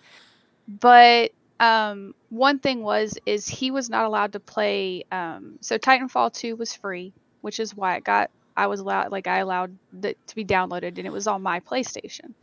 but 0.67 1.31
um, 1.59 2.13
one 2.29 2.59
thing 2.59 2.83
was 2.83 3.17
is 3.25 3.47
he 3.47 3.71
was 3.71 3.89
not 3.89 4.05
allowed 4.05 4.33
to 4.33 4.39
play. 4.39 5.05
Um, 5.11 5.57
so 5.61 5.79
Titanfall 5.79 6.33
two 6.33 6.55
was 6.55 6.75
free, 6.75 7.13
which 7.41 7.59
is 7.59 7.75
why 7.75 7.95
it 7.95 8.03
got 8.03 8.29
I 8.57 8.67
was 8.67 8.79
allowed 8.81 9.11
like 9.11 9.27
I 9.27 9.37
allowed 9.37 9.77
it 10.03 10.17
to 10.27 10.35
be 10.35 10.43
downloaded, 10.43 10.97
and 10.97 11.05
it 11.05 11.13
was 11.13 11.27
on 11.27 11.43
my 11.43 11.59
PlayStation. 11.61 12.33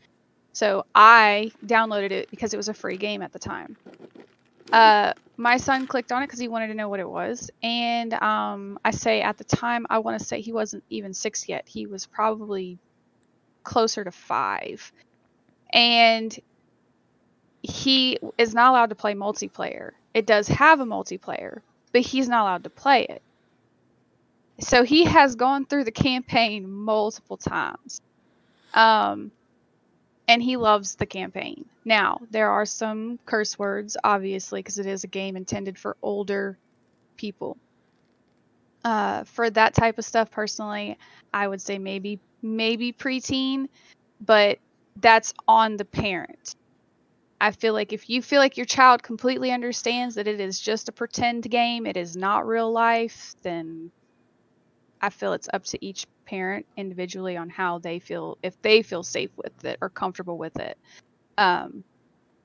So 0.52 0.86
I 0.94 1.50
downloaded 1.66 2.12
it 2.12 2.30
because 2.30 2.54
it 2.54 2.56
was 2.56 2.68
a 2.68 2.74
free 2.74 2.96
game 2.96 3.20
at 3.20 3.32
the 3.32 3.40
time. 3.40 3.76
Uh, 4.72 5.12
my 5.36 5.56
son 5.56 5.86
clicked 5.88 6.12
on 6.12 6.22
it 6.22 6.26
because 6.26 6.38
he 6.38 6.48
wanted 6.48 6.68
to 6.68 6.74
know 6.74 6.88
what 6.88 7.00
it 7.00 7.08
was, 7.08 7.50
and 7.62 8.14
um, 8.14 8.78
I 8.84 8.92
say 8.92 9.20
at 9.20 9.36
the 9.36 9.44
time 9.44 9.86
I 9.90 9.98
want 9.98 10.18
to 10.18 10.24
say 10.24 10.40
he 10.40 10.52
wasn't 10.52 10.84
even 10.88 11.12
six 11.12 11.48
yet. 11.48 11.64
He 11.66 11.86
was 11.86 12.06
probably 12.06 12.78
closer 13.64 14.04
to 14.04 14.12
five, 14.12 14.92
and 15.72 16.36
he 17.62 18.18
is 18.38 18.54
not 18.54 18.70
allowed 18.70 18.90
to 18.90 18.94
play 18.94 19.14
multiplayer. 19.14 19.90
It 20.14 20.26
does 20.26 20.46
have 20.48 20.78
a 20.78 20.84
multiplayer, 20.86 21.60
but 21.92 22.02
he's 22.02 22.28
not 22.28 22.42
allowed 22.42 22.64
to 22.64 22.70
play 22.70 23.04
it. 23.04 23.22
So 24.60 24.84
he 24.84 25.04
has 25.04 25.34
gone 25.34 25.66
through 25.66 25.84
the 25.84 25.92
campaign 25.92 26.70
multiple 26.70 27.36
times. 27.36 28.00
Um, 28.72 29.32
and 30.26 30.42
he 30.42 30.56
loves 30.56 30.94
the 30.94 31.06
campaign. 31.06 31.66
Now, 31.84 32.20
there 32.30 32.50
are 32.50 32.64
some 32.64 33.18
curse 33.26 33.58
words, 33.58 33.96
obviously, 34.02 34.60
because 34.60 34.78
it 34.78 34.86
is 34.86 35.04
a 35.04 35.08
game 35.08 35.36
intended 35.36 35.78
for 35.78 35.96
older 36.02 36.58
people. 37.16 37.58
Uh, 38.84 39.24
for 39.24 39.50
that 39.50 39.74
type 39.74 39.98
of 39.98 40.04
stuff, 40.04 40.30
personally, 40.30 40.98
I 41.32 41.46
would 41.46 41.60
say 41.60 41.78
maybe 41.78 42.20
maybe 42.42 42.92
preteen, 42.92 43.68
but 44.20 44.58
that's 45.00 45.32
on 45.48 45.76
the 45.76 45.84
parent. 45.84 46.54
I 47.40 47.50
feel 47.50 47.72
like 47.72 47.92
if 47.92 48.08
you 48.08 48.22
feel 48.22 48.40
like 48.40 48.56
your 48.56 48.66
child 48.66 49.02
completely 49.02 49.50
understands 49.50 50.14
that 50.14 50.28
it 50.28 50.40
is 50.40 50.60
just 50.60 50.88
a 50.88 50.92
pretend 50.92 51.50
game, 51.50 51.86
it 51.86 51.96
is 51.96 52.16
not 52.16 52.46
real 52.46 52.70
life, 52.70 53.34
then 53.42 53.90
I 55.04 55.10
feel 55.10 55.34
it's 55.34 55.48
up 55.52 55.64
to 55.66 55.84
each 55.84 56.06
parent 56.26 56.66
individually 56.76 57.36
on 57.36 57.50
how 57.50 57.78
they 57.78 58.00
feel 58.00 58.38
if 58.42 58.60
they 58.62 58.82
feel 58.82 59.04
safe 59.04 59.30
with 59.36 59.64
it 59.64 59.78
or 59.82 59.90
comfortable 59.90 60.38
with 60.38 60.58
it. 60.60 60.78
Um, 61.38 61.84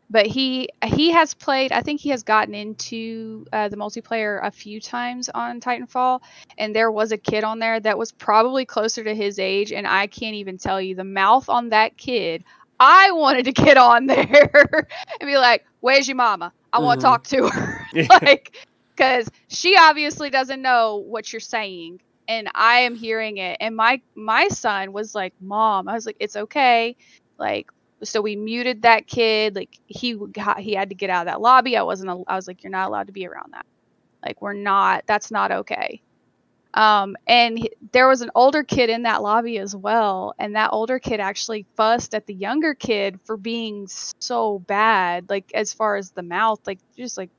but 0.10 0.28
he 0.28 0.70
he 0.86 1.12
has 1.12 1.34
played. 1.34 1.72
I 1.72 1.82
think 1.82 2.02
he 2.02 2.10
has 2.10 2.24
gotten 2.24 2.56
into 2.56 3.46
uh, 3.54 3.70
the 3.70 3.78
multiplayer 3.78 4.40
a 4.44 4.52
few 4.52 4.80
times 4.82 5.30
on 5.30 5.62
Titanfall, 5.62 6.22
and 6.58 6.76
there 6.76 6.92
was 6.92 7.12
a 7.12 7.18
kid 7.18 7.44
on 7.44 7.60
there 7.60 7.80
that 7.80 7.98
was 7.98 8.12
probably 8.12 8.66
closer 8.66 9.04
to 9.04 9.16
his 9.16 9.40
age, 9.40 9.72
and 9.72 9.88
I 9.88 10.08
can't 10.08 10.36
even 10.36 10.58
tell 10.58 10.82
you 10.82 10.96
the 10.96 11.04
mouth 11.06 11.50
on 11.50 11.70
that 11.70 11.98
kid. 11.98 12.44
I 12.80 13.12
wanted 13.12 13.46
to 13.46 13.52
get 13.54 13.78
on 13.78 14.08
there 14.08 14.52
and 15.20 15.28
be 15.28 15.38
like, 15.38 15.64
"Where's 15.82 16.08
your 16.08 16.18
mama? 16.18 16.54
I 16.74 16.80
want 16.80 17.00
to 17.02 17.06
Mhm. 17.06 17.08
talk 17.08 17.26
to 17.28 17.48
her." 17.50 17.86
like, 18.24 18.56
because 18.96 19.30
she 19.50 19.76
obviously 19.78 20.30
doesn't 20.30 20.62
know 20.62 20.98
what 20.98 21.32
you're 21.34 21.40
saying, 21.40 22.00
and 22.30 22.50
I 22.56 22.82
am 22.82 22.96
hearing 22.96 23.38
it. 23.40 23.58
And 23.62 23.76
my 23.78 24.02
my 24.16 24.50
son 24.50 24.94
was 24.94 25.16
like, 25.16 25.36
"Mom," 25.42 25.90
I 25.90 25.96
was 25.96 26.08
like, 26.08 26.18
"It's 26.22 26.38
okay." 26.38 26.98
Like, 27.40 27.68
so 28.04 28.22
we 28.22 28.38
muted 28.38 28.84
that 28.84 29.08
kid. 29.08 29.56
Like, 29.58 29.78
he 29.88 30.16
got 30.34 30.60
he 30.62 30.74
had 30.76 30.90
to 30.92 30.96
get 30.96 31.12
out 31.12 31.24
of 31.28 31.34
that 31.34 31.42
lobby. 31.42 31.78
I 31.78 31.84
wasn't. 31.84 32.12
I 32.28 32.36
was 32.38 32.48
like, 32.48 32.64
"You're 32.64 32.72
not 32.72 32.90
allowed 32.90 33.08
to 33.08 33.14
be 33.14 33.28
around 33.28 33.54
that." 33.54 33.66
Like, 34.26 34.42
we're 34.42 34.54
not. 34.54 35.04
That's 35.08 35.32
not 35.32 35.52
okay. 35.52 36.02
Um, 36.74 37.16
and 37.28 37.58
he- 37.60 37.72
there 37.94 38.08
was 38.08 38.22
an 38.22 38.32
older 38.36 38.64
kid 38.64 38.90
in 38.90 39.04
that 39.04 39.22
lobby 39.24 39.58
as 39.60 39.76
well, 39.76 40.34
and 40.40 40.56
that 40.56 40.72
older 40.74 41.00
kid 41.00 41.20
actually 41.20 41.68
fussed 41.78 42.14
at 42.16 42.28
the 42.28 42.36
younger 42.36 42.76
kid 42.76 43.20
for 43.26 43.38
being 43.38 43.88
so 43.88 44.60
bad, 44.60 45.30
like 45.30 45.52
as 45.54 45.74
far 45.74 45.96
as 45.98 46.12
the 46.12 46.24
mouth, 46.24 46.60
like 46.68 46.80
just 46.98 47.18
like 47.18 47.32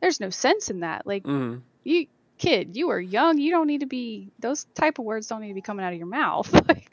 there's 0.00 0.20
no 0.20 0.30
sense 0.30 0.70
in 0.70 0.80
that. 0.80 1.06
Like 1.06 1.24
Mhm. 1.24 1.62
you 1.84 2.06
kid, 2.38 2.76
you 2.76 2.90
are 2.90 3.00
young, 3.00 3.38
you 3.38 3.50
don't 3.50 3.66
need 3.66 3.80
to 3.80 3.86
be 3.86 4.28
those 4.38 4.64
type 4.74 4.98
of 4.98 5.04
words 5.04 5.26
don't 5.26 5.40
need 5.40 5.48
to 5.48 5.54
be 5.54 5.62
coming 5.62 5.84
out 5.84 5.92
of 5.92 5.98
your 5.98 6.08
mouth. 6.08 6.52
like 6.68 6.90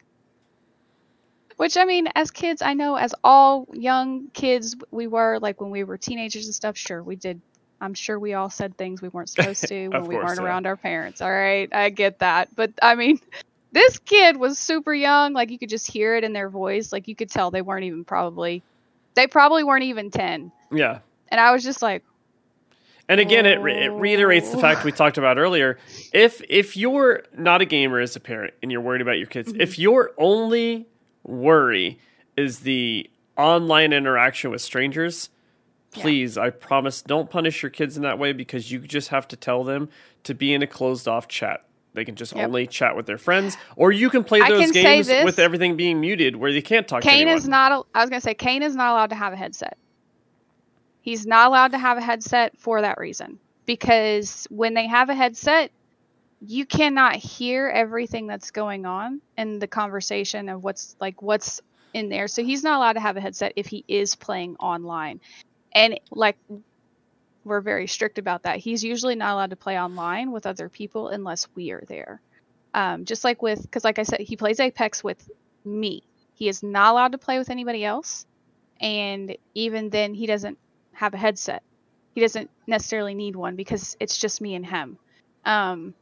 which 1.57 1.77
I 1.77 1.85
mean, 1.85 2.07
as 2.15 2.31
kids, 2.31 2.61
I 2.61 2.73
know 2.73 2.95
as 2.95 3.13
all 3.23 3.67
young 3.73 4.27
kids 4.33 4.75
we 4.91 5.07
were, 5.07 5.39
like 5.39 5.61
when 5.61 5.69
we 5.69 5.83
were 5.83 5.97
teenagers 5.97 6.45
and 6.45 6.55
stuff, 6.55 6.77
sure, 6.77 7.03
we 7.03 7.15
did 7.15 7.41
I'm 7.83 7.93
sure 7.93 8.17
we 8.17 8.33
all 8.33 8.49
said 8.49 8.77
things 8.77 9.01
we 9.01 9.09
weren't 9.09 9.29
supposed 9.35 9.67
to 9.67 9.89
when 9.89 10.05
we 10.05 10.15
weren't 10.15 10.39
yeah. 10.39 10.45
around 10.45 10.65
our 10.65 10.77
parents. 10.77 11.21
All 11.21 11.31
right, 11.31 11.69
I 11.73 11.89
get 11.89 12.19
that. 12.19 12.55
But 12.55 12.71
I 12.81 12.95
mean, 12.95 13.19
this 13.71 13.99
kid 13.99 14.37
was 14.37 14.57
super 14.57 14.93
young. 14.93 15.33
Like 15.33 15.51
you 15.51 15.59
could 15.59 15.69
just 15.69 15.91
hear 15.91 16.15
it 16.15 16.23
in 16.23 16.33
their 16.33 16.49
voice. 16.49 16.93
Like 16.93 17.07
you 17.07 17.15
could 17.15 17.29
tell 17.29 17.51
they 17.51 17.61
weren't 17.61 17.83
even 17.83 18.05
probably, 18.05 18.63
they 19.15 19.27
probably 19.27 19.63
weren't 19.63 19.83
even 19.83 20.11
10. 20.11 20.51
Yeah. 20.71 20.99
And 21.27 21.41
I 21.41 21.51
was 21.51 21.63
just 21.63 21.81
like, 21.81 22.03
And 23.09 23.19
again, 23.19 23.45
it, 23.45 23.59
re- 23.61 23.83
it 23.85 23.89
reiterates 23.89 24.49
the 24.51 24.57
fact 24.57 24.83
we 24.85 24.91
talked 24.93 25.17
about 25.17 25.37
earlier. 25.37 25.77
If 26.13 26.41
if 26.49 26.77
you're 26.77 27.23
not 27.37 27.61
a 27.61 27.65
gamer 27.65 27.99
as 27.99 28.15
a 28.15 28.19
parent 28.19 28.53
and 28.63 28.71
you're 28.71 28.81
worried 28.81 29.01
about 29.01 29.17
your 29.17 29.27
kids, 29.27 29.51
Mm-hmm. 29.51 29.61
if 29.61 29.77
your 29.77 30.11
only 30.17 30.87
worry 31.23 31.99
is 32.37 32.59
the 32.59 33.09
online 33.37 33.91
interaction 33.93 34.51
with 34.51 34.61
strangers, 34.61 35.29
Yeah. 35.95 36.03
please, 36.03 36.37
I 36.37 36.49
promise, 36.49 37.01
don't 37.01 37.29
punish 37.29 37.61
your 37.61 37.69
kids 37.71 37.97
in 37.97 38.03
that 38.03 38.17
way 38.19 38.31
because 38.33 38.71
you 38.71 38.79
just 38.79 39.09
have 39.09 39.27
to 39.29 39.35
tell 39.35 39.63
them 39.63 39.89
to 40.23 40.33
be 40.33 40.53
in 40.53 40.61
a 40.63 40.67
closed 40.67 41.07
off 41.07 41.27
chat. 41.27 41.65
They 41.93 42.05
can 42.05 42.15
just 42.15 42.33
Yep. 42.35 42.45
only 42.47 42.65
chat 42.67 42.95
with 42.95 43.05
their 43.05 43.17
friends, 43.19 43.55
or 43.75 43.91
you 43.91 44.09
can 44.09 44.23
play 44.23 44.39
those 44.39 44.71
can 44.71 44.83
games 44.83 45.09
with 45.25 45.37
everything 45.39 45.75
being 45.75 45.99
muted 46.01 46.35
where 46.37 46.51
they 46.51 46.61
can't 46.61 46.87
talk 46.87 47.01
to 47.03 47.07
Kane 47.07 47.21
anyone. 47.23 47.37
is 47.37 47.47
not, 47.47 47.71
a- 47.71 47.83
I 47.97 48.01
was 48.01 48.09
going 48.09 48.19
to 48.19 48.23
say, 48.23 48.33
Kane 48.33 48.63
is 48.63 48.75
not 48.75 48.91
allowed 48.91 49.09
to 49.11 49.15
have 49.15 49.33
a 49.33 49.35
headset. 49.35 49.77
He's 51.03 51.27
not 51.27 51.47
allowed 51.47 51.73
to 51.73 51.77
have 51.77 51.97
a 51.97 52.01
headset 52.01 52.57
for 52.57 52.81
that 52.81 52.97
reason. 52.97 53.37
Because 53.65 54.47
when 54.49 54.73
they 54.73 54.87
have 54.87 55.09
a 55.09 55.13
headset, 55.13 55.71
you 56.41 56.65
cannot 56.65 57.15
hear 57.15 57.67
everything 57.67 58.25
that's 58.25 58.51
going 58.51 58.85
on 58.85 59.21
in 59.37 59.59
the 59.59 59.67
conversation 59.67 60.49
of 60.49 60.63
what's 60.63 60.95
like 60.99 61.21
what's 61.21 61.61
in 61.93 62.07
there. 62.09 62.27
So 62.29 62.41
he's 62.41 62.63
not 62.63 62.77
allowed 62.77 62.93
to 62.93 63.01
have 63.01 63.17
a 63.17 63.21
headset 63.21 63.53
if 63.57 63.67
he 63.67 63.83
is 63.87 64.15
playing 64.15 64.55
online. 64.57 65.19
And 65.73 65.99
like 66.09 66.37
we're 67.43 67.61
very 67.61 67.87
strict 67.87 68.17
about 68.17 68.43
that. 68.43 68.59
He's 68.59 68.83
usually 68.83 69.15
not 69.15 69.33
allowed 69.33 69.49
to 69.49 69.57
play 69.57 69.77
online 69.77 70.31
with 70.31 70.45
other 70.45 70.69
people 70.69 71.09
unless 71.09 71.47
we 71.53 71.71
are 71.71 71.83
there. 71.87 72.21
Um, 72.73 73.03
just 73.03 73.25
like 73.25 73.41
with, 73.41 73.61
because 73.61 73.83
like 73.83 73.99
I 73.99 74.03
said, 74.03 74.21
he 74.21 74.37
plays 74.37 74.59
Apex 74.61 75.03
with 75.03 75.29
me. 75.65 76.03
He 76.33 76.47
is 76.47 76.63
not 76.63 76.93
allowed 76.93 77.11
to 77.11 77.17
play 77.17 77.37
with 77.37 77.49
anybody 77.49 77.83
else. 77.83 78.25
And 78.79 79.35
even 79.53 79.89
then, 79.89 80.13
he 80.13 80.25
doesn't 80.25 80.57
have 80.93 81.13
a 81.13 81.17
headset. 81.17 81.63
He 82.15 82.21
doesn't 82.21 82.49
necessarily 82.67 83.15
need 83.15 83.35
one 83.35 83.55
because 83.55 83.97
it's 83.99 84.17
just 84.17 84.41
me 84.41 84.55
and 84.55 84.65
him. 84.65 84.97
Um, 85.45 85.93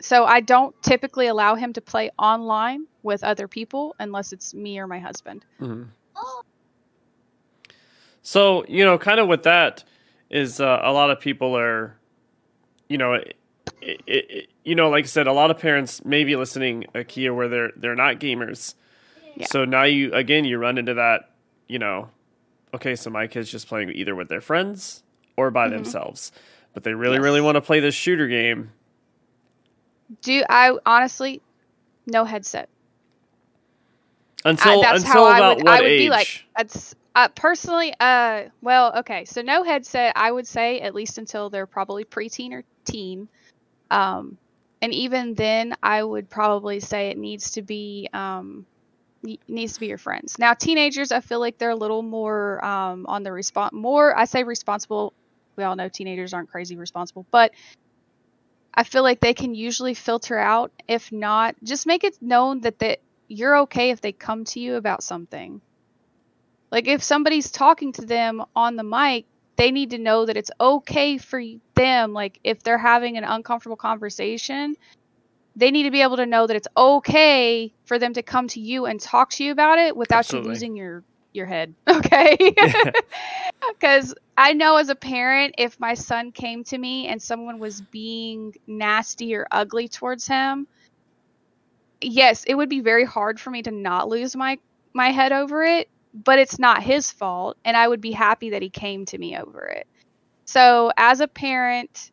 so 0.00 0.24
I 0.24 0.40
don't 0.40 0.74
typically 0.82 1.28
allow 1.28 1.54
him 1.54 1.72
to 1.74 1.80
play 1.80 2.10
online 2.18 2.86
with 3.02 3.24
other 3.24 3.48
people 3.48 3.94
unless 3.98 4.32
it's 4.32 4.52
me 4.52 4.78
or 4.78 4.86
my 4.86 4.98
husband. 4.98 5.44
Mhm. 5.60 5.88
So 8.22 8.64
you 8.66 8.84
know, 8.84 8.98
kind 8.98 9.20
of 9.20 9.28
with 9.28 9.44
that 9.44 9.84
is 10.30 10.60
uh, 10.60 10.80
a 10.82 10.92
lot 10.92 11.10
of 11.10 11.20
people 11.20 11.56
are, 11.56 11.96
you 12.88 12.98
know, 12.98 13.14
it, 13.14 13.36
it, 13.80 14.00
it, 14.06 14.48
you 14.64 14.74
know, 14.74 14.88
like 14.90 15.04
I 15.04 15.06
said, 15.06 15.26
a 15.26 15.32
lot 15.32 15.50
of 15.50 15.58
parents 15.58 16.04
may 16.04 16.24
be 16.24 16.34
listening, 16.36 16.84
Akia, 16.94 17.34
where 17.34 17.48
they're 17.48 17.72
they're 17.76 17.94
not 17.94 18.18
gamers. 18.18 18.74
Yeah. 19.36 19.46
So 19.46 19.64
now 19.64 19.84
you 19.84 20.12
again 20.12 20.44
you 20.44 20.58
run 20.58 20.78
into 20.78 20.94
that, 20.94 21.30
you 21.68 21.78
know, 21.78 22.10
okay, 22.74 22.96
so 22.96 23.10
my 23.10 23.26
kid's 23.26 23.50
just 23.50 23.68
playing 23.68 23.90
either 23.90 24.14
with 24.14 24.28
their 24.28 24.40
friends 24.40 25.02
or 25.36 25.50
by 25.50 25.68
themselves, 25.68 26.32
but 26.72 26.82
they 26.84 26.94
really 26.94 27.18
really 27.18 27.40
want 27.40 27.56
to 27.56 27.60
play 27.60 27.80
this 27.80 27.94
shooter 27.94 28.28
game. 28.28 28.72
Do 30.22 30.44
I 30.48 30.76
honestly, 30.84 31.40
no 32.06 32.24
headset. 32.24 32.68
Until 34.44 34.80
I, 34.80 34.82
that's 34.82 35.04
until 35.04 35.24
how 35.24 35.24
I 35.24 35.54
would, 35.54 35.64
what 35.64 35.68
I 35.68 35.80
would 35.80 35.90
age? 35.90 36.00
be 36.00 36.10
like. 36.10 36.44
That's 36.56 36.94
uh, 37.14 37.28
personally, 37.28 37.94
uh, 38.00 38.44
well, 38.60 38.92
okay. 38.98 39.24
So 39.24 39.40
no 39.40 39.62
headset. 39.62 40.12
I 40.16 40.30
would 40.30 40.46
say 40.46 40.80
at 40.80 40.94
least 40.94 41.18
until 41.18 41.48
they're 41.48 41.66
probably 41.66 42.04
preteen 42.04 42.52
or 42.52 42.64
teen. 42.84 43.28
Um, 43.90 44.36
and 44.82 44.92
even 44.92 45.34
then, 45.34 45.74
I 45.82 46.02
would 46.02 46.28
probably 46.28 46.80
say 46.80 47.08
it 47.08 47.16
needs 47.16 47.52
to 47.52 47.62
be 47.62 48.08
um, 48.12 48.66
needs 49.48 49.74
to 49.74 49.80
be 49.80 49.86
your 49.86 49.98
friends. 49.98 50.38
Now, 50.38 50.54
teenagers, 50.54 51.12
I 51.12 51.20
feel 51.20 51.40
like 51.40 51.58
they're 51.58 51.70
a 51.70 51.76
little 51.76 52.02
more 52.02 52.64
um, 52.64 53.06
on 53.06 53.22
the 53.22 53.32
response. 53.32 53.72
More, 53.72 54.16
I 54.16 54.24
say 54.24 54.44
responsible. 54.44 55.12
We 55.56 55.64
all 55.64 55.76
know 55.76 55.88
teenagers 55.88 56.34
aren't 56.34 56.50
crazy 56.50 56.76
responsible, 56.76 57.26
but 57.30 57.52
I 58.74 58.82
feel 58.82 59.02
like 59.02 59.20
they 59.20 59.34
can 59.34 59.54
usually 59.54 59.94
filter 59.94 60.36
out. 60.38 60.72
If 60.88 61.12
not, 61.12 61.54
just 61.62 61.86
make 61.86 62.04
it 62.04 62.20
known 62.20 62.60
that 62.62 62.80
that 62.80 62.98
you're 63.28 63.58
okay 63.60 63.90
if 63.90 64.00
they 64.00 64.12
come 64.12 64.44
to 64.46 64.60
you 64.60 64.74
about 64.74 65.02
something. 65.02 65.60
Like 66.70 66.88
if 66.88 67.02
somebody's 67.02 67.50
talking 67.50 67.92
to 67.92 68.02
them 68.04 68.42
on 68.56 68.74
the 68.76 68.82
mic, 68.82 69.26
they 69.56 69.70
need 69.70 69.90
to 69.90 69.98
know 69.98 70.26
that 70.26 70.36
it's 70.36 70.50
okay 70.60 71.18
for 71.18 71.40
them. 71.74 72.12
Like 72.12 72.40
if 72.42 72.62
they're 72.62 72.78
having 72.78 73.16
an 73.16 73.24
uncomfortable 73.24 73.76
conversation, 73.76 74.74
they 75.56 75.70
need 75.70 75.84
to 75.84 75.90
be 75.90 76.02
able 76.02 76.16
to 76.16 76.26
know 76.26 76.46
that 76.46 76.56
it's 76.56 76.68
okay 76.76 77.72
for 77.84 77.98
them 77.98 78.14
to 78.14 78.22
come 78.22 78.48
to 78.48 78.60
you 78.60 78.86
and 78.86 79.00
talk 79.00 79.30
to 79.30 79.44
you 79.44 79.52
about 79.52 79.78
it 79.78 79.96
without 79.96 80.18
Absolutely. 80.18 80.48
you 80.48 80.52
losing 80.52 80.76
your 80.76 81.04
your 81.32 81.46
head. 81.46 81.74
Okay? 81.88 82.36
Cuz 83.80 84.14
I 84.36 84.52
know 84.52 84.76
as 84.76 84.88
a 84.88 84.94
parent 84.94 85.54
if 85.58 85.78
my 85.78 85.94
son 85.94 86.32
came 86.32 86.64
to 86.64 86.78
me 86.78 87.06
and 87.08 87.20
someone 87.22 87.58
was 87.58 87.80
being 87.80 88.54
nasty 88.66 89.34
or 89.34 89.46
ugly 89.50 89.88
towards 89.88 90.26
him, 90.26 90.66
yes, 92.00 92.44
it 92.44 92.54
would 92.54 92.68
be 92.68 92.80
very 92.80 93.04
hard 93.04 93.40
for 93.40 93.50
me 93.50 93.62
to 93.62 93.70
not 93.70 94.08
lose 94.08 94.36
my 94.36 94.58
my 94.94 95.10
head 95.10 95.32
over 95.32 95.62
it, 95.64 95.88
but 96.12 96.38
it's 96.38 96.58
not 96.58 96.82
his 96.82 97.10
fault 97.10 97.56
and 97.64 97.76
I 97.76 97.86
would 97.88 98.00
be 98.00 98.12
happy 98.12 98.50
that 98.50 98.62
he 98.62 98.70
came 98.70 99.04
to 99.06 99.18
me 99.18 99.36
over 99.36 99.66
it. 99.66 99.86
So, 100.46 100.92
as 100.96 101.20
a 101.20 101.28
parent, 101.28 102.10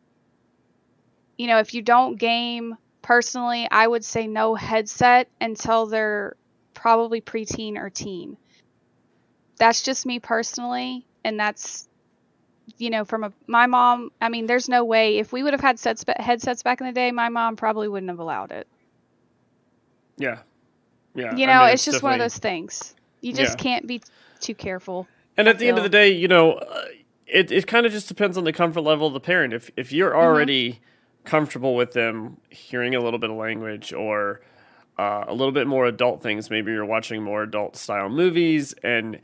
you 1.38 1.46
know, 1.46 1.58
if 1.58 1.74
you 1.74 1.82
don't 1.82 2.18
game 2.18 2.76
personally, 3.02 3.68
I 3.70 3.86
would 3.86 4.04
say 4.04 4.26
no 4.26 4.54
headset 4.54 5.28
until 5.40 5.86
they're 5.86 6.36
probably 6.74 7.20
preteen 7.20 7.76
or 7.76 7.90
teen. 7.90 8.38
That's 9.58 9.82
just 9.82 10.06
me 10.06 10.20
personally, 10.20 11.06
and 11.24 11.38
that's 11.38 11.88
you 12.78 12.90
know, 12.90 13.04
from 13.04 13.24
a 13.24 13.32
my 13.46 13.66
mom. 13.66 14.10
I 14.20 14.28
mean, 14.28 14.46
there's 14.46 14.68
no 14.68 14.84
way 14.84 15.18
if 15.18 15.32
we 15.32 15.42
would 15.42 15.52
have 15.54 15.60
had 15.60 15.78
sets 15.78 16.04
headsets 16.16 16.62
back 16.62 16.80
in 16.80 16.86
the 16.86 16.92
day, 16.92 17.10
my 17.12 17.28
mom 17.28 17.56
probably 17.56 17.88
wouldn't 17.88 18.10
have 18.10 18.20
allowed 18.20 18.52
it. 18.52 18.68
yeah, 20.18 20.40
yeah. 21.14 21.38
You 21.38 21.46
I 21.46 21.54
know, 21.54 21.60
mean, 21.60 21.68
it's 21.68 21.84
just 21.84 22.02
one 22.02 22.12
of 22.12 22.18
those 22.18 22.38
things. 22.38 22.94
You 23.20 23.32
just 23.32 23.56
Yeah. 23.56 23.56
can't 23.56 23.86
be 23.86 24.02
too 24.40 24.54
careful. 24.54 25.08
And 25.36 25.48
at 25.48 25.58
the 25.58 25.68
end 25.68 25.78
of 25.78 25.84
the 25.84 25.90
day, 25.90 26.10
you 26.10 26.28
know, 26.28 26.52
uh, 26.54 26.84
it 27.26 27.50
it 27.52 27.66
kind 27.66 27.86
of 27.86 27.92
just 27.92 28.08
depends 28.08 28.36
on 28.38 28.44
the 28.44 28.52
comfort 28.52 28.82
level 28.82 29.06
of 29.06 29.14
the 29.14 29.20
parent. 29.20 29.54
If 29.54 29.70
if 29.76 29.92
you're 29.92 30.14
Mm-hmm. 30.20 30.80
Comfortable 31.24 31.74
with 31.76 31.92
them 31.92 32.36
hearing 32.50 32.94
a 32.94 33.00
little 33.00 33.18
bit 33.18 33.30
of 33.30 33.36
language 33.36 33.92
or 33.92 34.40
uh, 34.98 35.24
a 35.26 35.32
little 35.34 35.52
bit 35.52 35.66
more 35.66 35.86
adult 35.86 36.22
things, 36.22 36.50
maybe 36.50 36.72
you're 36.72 36.84
watching 36.84 37.22
more 37.22 37.42
adult 37.42 37.76
style 37.76 38.08
movies, 38.08 38.74
and 38.82 39.18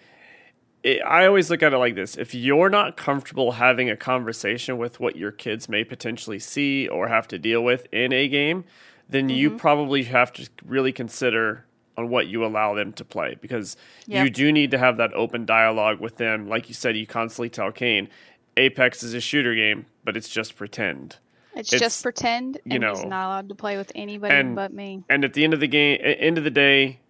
it, 0.83 1.01
I 1.05 1.27
always 1.27 1.51
look 1.51 1.63
at 1.63 1.73
it 1.75 1.79
like 1.79 1.95
this: 1.95 2.17
if 2.17 2.35
you're 2.35 2.71
not 2.71 2.97
comfortable 2.97 3.53
having 3.53 3.91
a 3.91 3.97
conversation 3.97 4.79
with 4.79 5.01
what 5.01 5.17
your 5.17 5.33
kids 5.33 5.69
may 5.69 5.85
potentially 5.85 6.39
see 6.39 6.89
or 6.89 7.09
have 7.09 7.29
to 7.29 7.39
deal 7.39 7.63
with 7.63 7.87
in 7.93 8.13
a 8.13 8.29
game, 8.29 8.65
then 9.09 9.29
you 9.29 9.51
Mm-hmm. 9.51 9.59
probably 9.59 10.05
have 10.05 10.33
to 10.35 10.49
really 10.65 10.93
consider 10.93 11.65
on 11.97 12.09
what 12.09 12.29
you 12.29 12.45
allow 12.45 12.75
them 12.75 12.93
to 12.93 13.05
play 13.05 13.37
because 13.41 13.77
you 14.25 14.31
do 14.31 14.53
need 14.53 14.71
to 14.71 14.79
have 14.79 14.97
that 14.99 15.13
open 15.15 15.45
dialogue 15.45 15.99
with 16.01 16.17
them. 16.17 16.49
Like 16.49 16.69
you 16.69 16.75
said, 16.75 16.97
you 16.97 17.07
constantly 17.07 17.51
tell 17.51 17.73
Kane, 17.73 18.09
Apex 18.57 19.03
is 19.03 19.15
a 19.15 19.21
shooter 19.21 19.55
game, 19.55 19.87
but 20.05 20.17
it's 20.17 20.29
just 20.29 20.55
pretend. 20.57 21.17
It's, 21.59 21.73
It's- 21.73 21.81
just 21.81 22.03
pretend, 22.03 22.59
you 22.65 22.77
and 22.77 22.85
he's 22.85 23.03
know, 23.03 23.09
not 23.09 23.27
allowed 23.27 23.49
to 23.51 23.55
play 23.55 23.77
with 23.77 23.93
anybody 23.95 24.35
and- 24.35 24.55
but 24.57 24.73
me. 24.73 25.03
And 25.11 25.25
at 25.25 25.35
the 25.35 25.45
end 25.45 25.53
of 25.55 25.61
the 25.61 25.69
game, 25.69 25.99
end 26.03 26.39
of 26.39 26.45
the 26.45 26.51
day, 26.51 27.01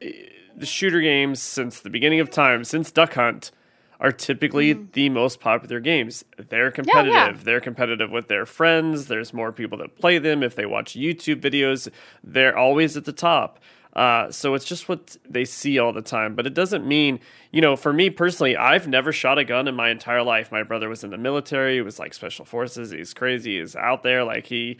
the 0.00 0.64
shooter 0.66 1.00
games 1.00 1.42
since 1.42 1.80
the 1.80 1.90
beginning 1.90 2.20
of 2.20 2.30
time, 2.30 2.64
since 2.64 2.90
Duck 2.90 3.14
Hunt, 3.14 3.50
are 3.98 4.12
typically 4.12 4.74
the 4.74 5.08
most 5.08 5.40
popular 5.40 5.80
games. 5.80 6.22
They're 6.50 6.70
competitive. 6.70 7.14
Mm-hmm. 7.14 7.36
yeah. 7.38 7.42
They're 7.44 7.60
competitive 7.60 8.10
with 8.10 8.28
their 8.28 8.44
friends. 8.44 9.06
There's 9.06 9.32
more 9.32 9.52
people 9.52 9.78
that 9.78 9.96
play 9.98 10.18
them. 10.18 10.42
If 10.42 10.54
they 10.54 10.66
watch 10.66 10.92
YouTube 10.94 11.40
videos, 11.40 11.88
they're 12.22 12.56
always 12.56 12.96
at 12.98 13.06
the 13.06 13.12
top. 13.12 13.58
Uh, 13.96 14.30
so 14.30 14.52
it's 14.54 14.66
just 14.66 14.88
what 14.90 15.16
they 15.28 15.44
see 15.46 15.78
all 15.78 15.90
the 15.92 16.02
time. 16.02 16.34
But 16.34 16.46
it 16.46 16.52
doesn't 16.52 16.86
mean, 16.86 17.18
you 17.50 17.62
know, 17.62 17.76
for 17.76 17.92
me 17.94 18.10
personally, 18.10 18.54
I've 18.54 18.86
never 18.86 19.10
shot 19.10 19.38
a 19.38 19.44
gun 19.44 19.66
in 19.66 19.74
my 19.74 19.88
entire 19.88 20.22
life. 20.22 20.52
My 20.52 20.62
brother 20.62 20.88
was 20.90 21.02
in 21.02 21.08
the 21.10 21.16
military. 21.16 21.76
He 21.76 21.80
was 21.80 21.98
like 21.98 22.12
special 22.12 22.44
forces. 22.44 22.90
He's 22.90 23.14
crazy. 23.14 23.58
He's 23.58 23.74
out 23.74 24.02
there. 24.02 24.22
Like 24.22 24.46
he 24.46 24.76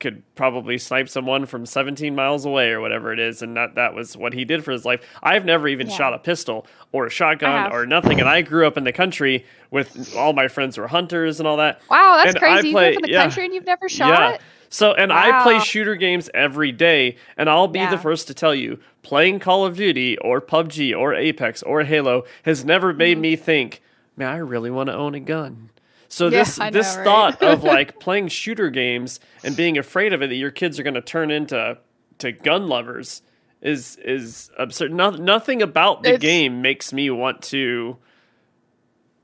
could 0.00 0.22
probably 0.34 0.76
snipe 0.76 1.08
someone 1.08 1.46
from 1.46 1.64
17 1.64 2.14
miles 2.14 2.44
away 2.44 2.70
or 2.72 2.80
whatever 2.82 3.12
it 3.12 3.18
is 3.18 3.40
and 3.40 3.56
that 3.56 3.76
that 3.76 3.94
was 3.94 4.16
what 4.16 4.34
he 4.34 4.44
did 4.44 4.62
for 4.62 4.72
his 4.72 4.84
life 4.84 5.00
i've 5.22 5.44
never 5.46 5.68
even 5.68 5.86
Yeah. 5.88 5.94
shot 5.96 6.12
a 6.12 6.18
pistol 6.18 6.66
or 6.92 7.06
a 7.06 7.10
shotgun 7.10 7.72
or 7.72 7.86
nothing 7.86 8.18
and 8.20 8.28
i 8.28 8.42
grew 8.42 8.66
up 8.66 8.76
in 8.76 8.82
the 8.84 8.92
country 8.92 9.46
with 9.70 10.14
all 10.16 10.32
my 10.34 10.48
friends 10.48 10.76
were 10.76 10.88
hunters 10.88 11.38
and 11.38 11.46
all 11.46 11.56
that 11.58 11.80
Wow, 11.88 12.16
that's 12.16 12.30
And 12.34 12.38
crazy. 12.38 12.72
play- 12.72 12.86
you 12.86 12.88
live 12.90 12.96
in 12.96 13.02
the 13.02 13.10
yeah. 13.12 13.22
country 13.22 13.44
and 13.46 13.54
you've 13.54 13.64
never 13.66 13.88
shot? 13.88 14.08
yeah 14.08 14.38
so 14.74 14.92
and 14.92 15.12
i 15.12 15.42
play 15.42 15.58
shooter 15.60 15.94
games 15.94 16.28
every 16.34 16.72
day 16.72 17.16
and 17.36 17.48
i'll 17.48 17.68
be 17.68 17.84
the 17.86 17.98
first 17.98 18.26
to 18.26 18.34
tell 18.34 18.54
you 18.54 18.78
playing 19.02 19.38
call 19.38 19.64
of 19.64 19.76
duty 19.76 20.18
or 20.18 20.40
pubg 20.40 20.96
or 20.98 21.14
apex 21.14 21.62
or 21.62 21.82
halo 21.84 22.24
has 22.44 22.64
never 22.64 22.90
Mm-hmm. 22.90 22.98
made 22.98 23.18
me 23.18 23.36
think 23.36 23.82
man 24.16 24.28
i 24.28 24.36
really 24.38 24.70
want 24.70 24.88
to 24.88 24.94
own 24.94 25.14
a 25.14 25.20
gun 25.20 25.70
so 26.08 26.26
Yeah, 26.26 26.38
this 26.40 26.58
I 26.60 26.70
this 26.70 26.94
right? 26.96 27.04
thought 27.04 27.42
of 27.42 27.62
like 27.74 27.98
playing 28.00 28.28
shooter 28.28 28.70
games 28.70 29.20
and 29.42 29.56
being 29.56 29.78
afraid 29.78 30.12
of 30.12 30.22
it 30.22 30.28
that 30.28 30.36
your 30.36 30.50
kids 30.52 30.78
are 30.78 30.82
going 30.84 30.94
to 30.94 31.00
turn 31.00 31.30
into 31.30 31.78
to 32.18 32.32
gun 32.32 32.68
lovers 32.68 33.22
is 33.60 33.96
is 33.96 34.50
absurd. 34.58 34.92
No, 34.92 35.10
nothing 35.10 35.60
about 35.62 36.02
the 36.04 36.10
It's- 36.10 36.20
game 36.20 36.62
makes 36.62 36.92
me 36.92 37.10
want 37.10 37.42
to 37.44 37.96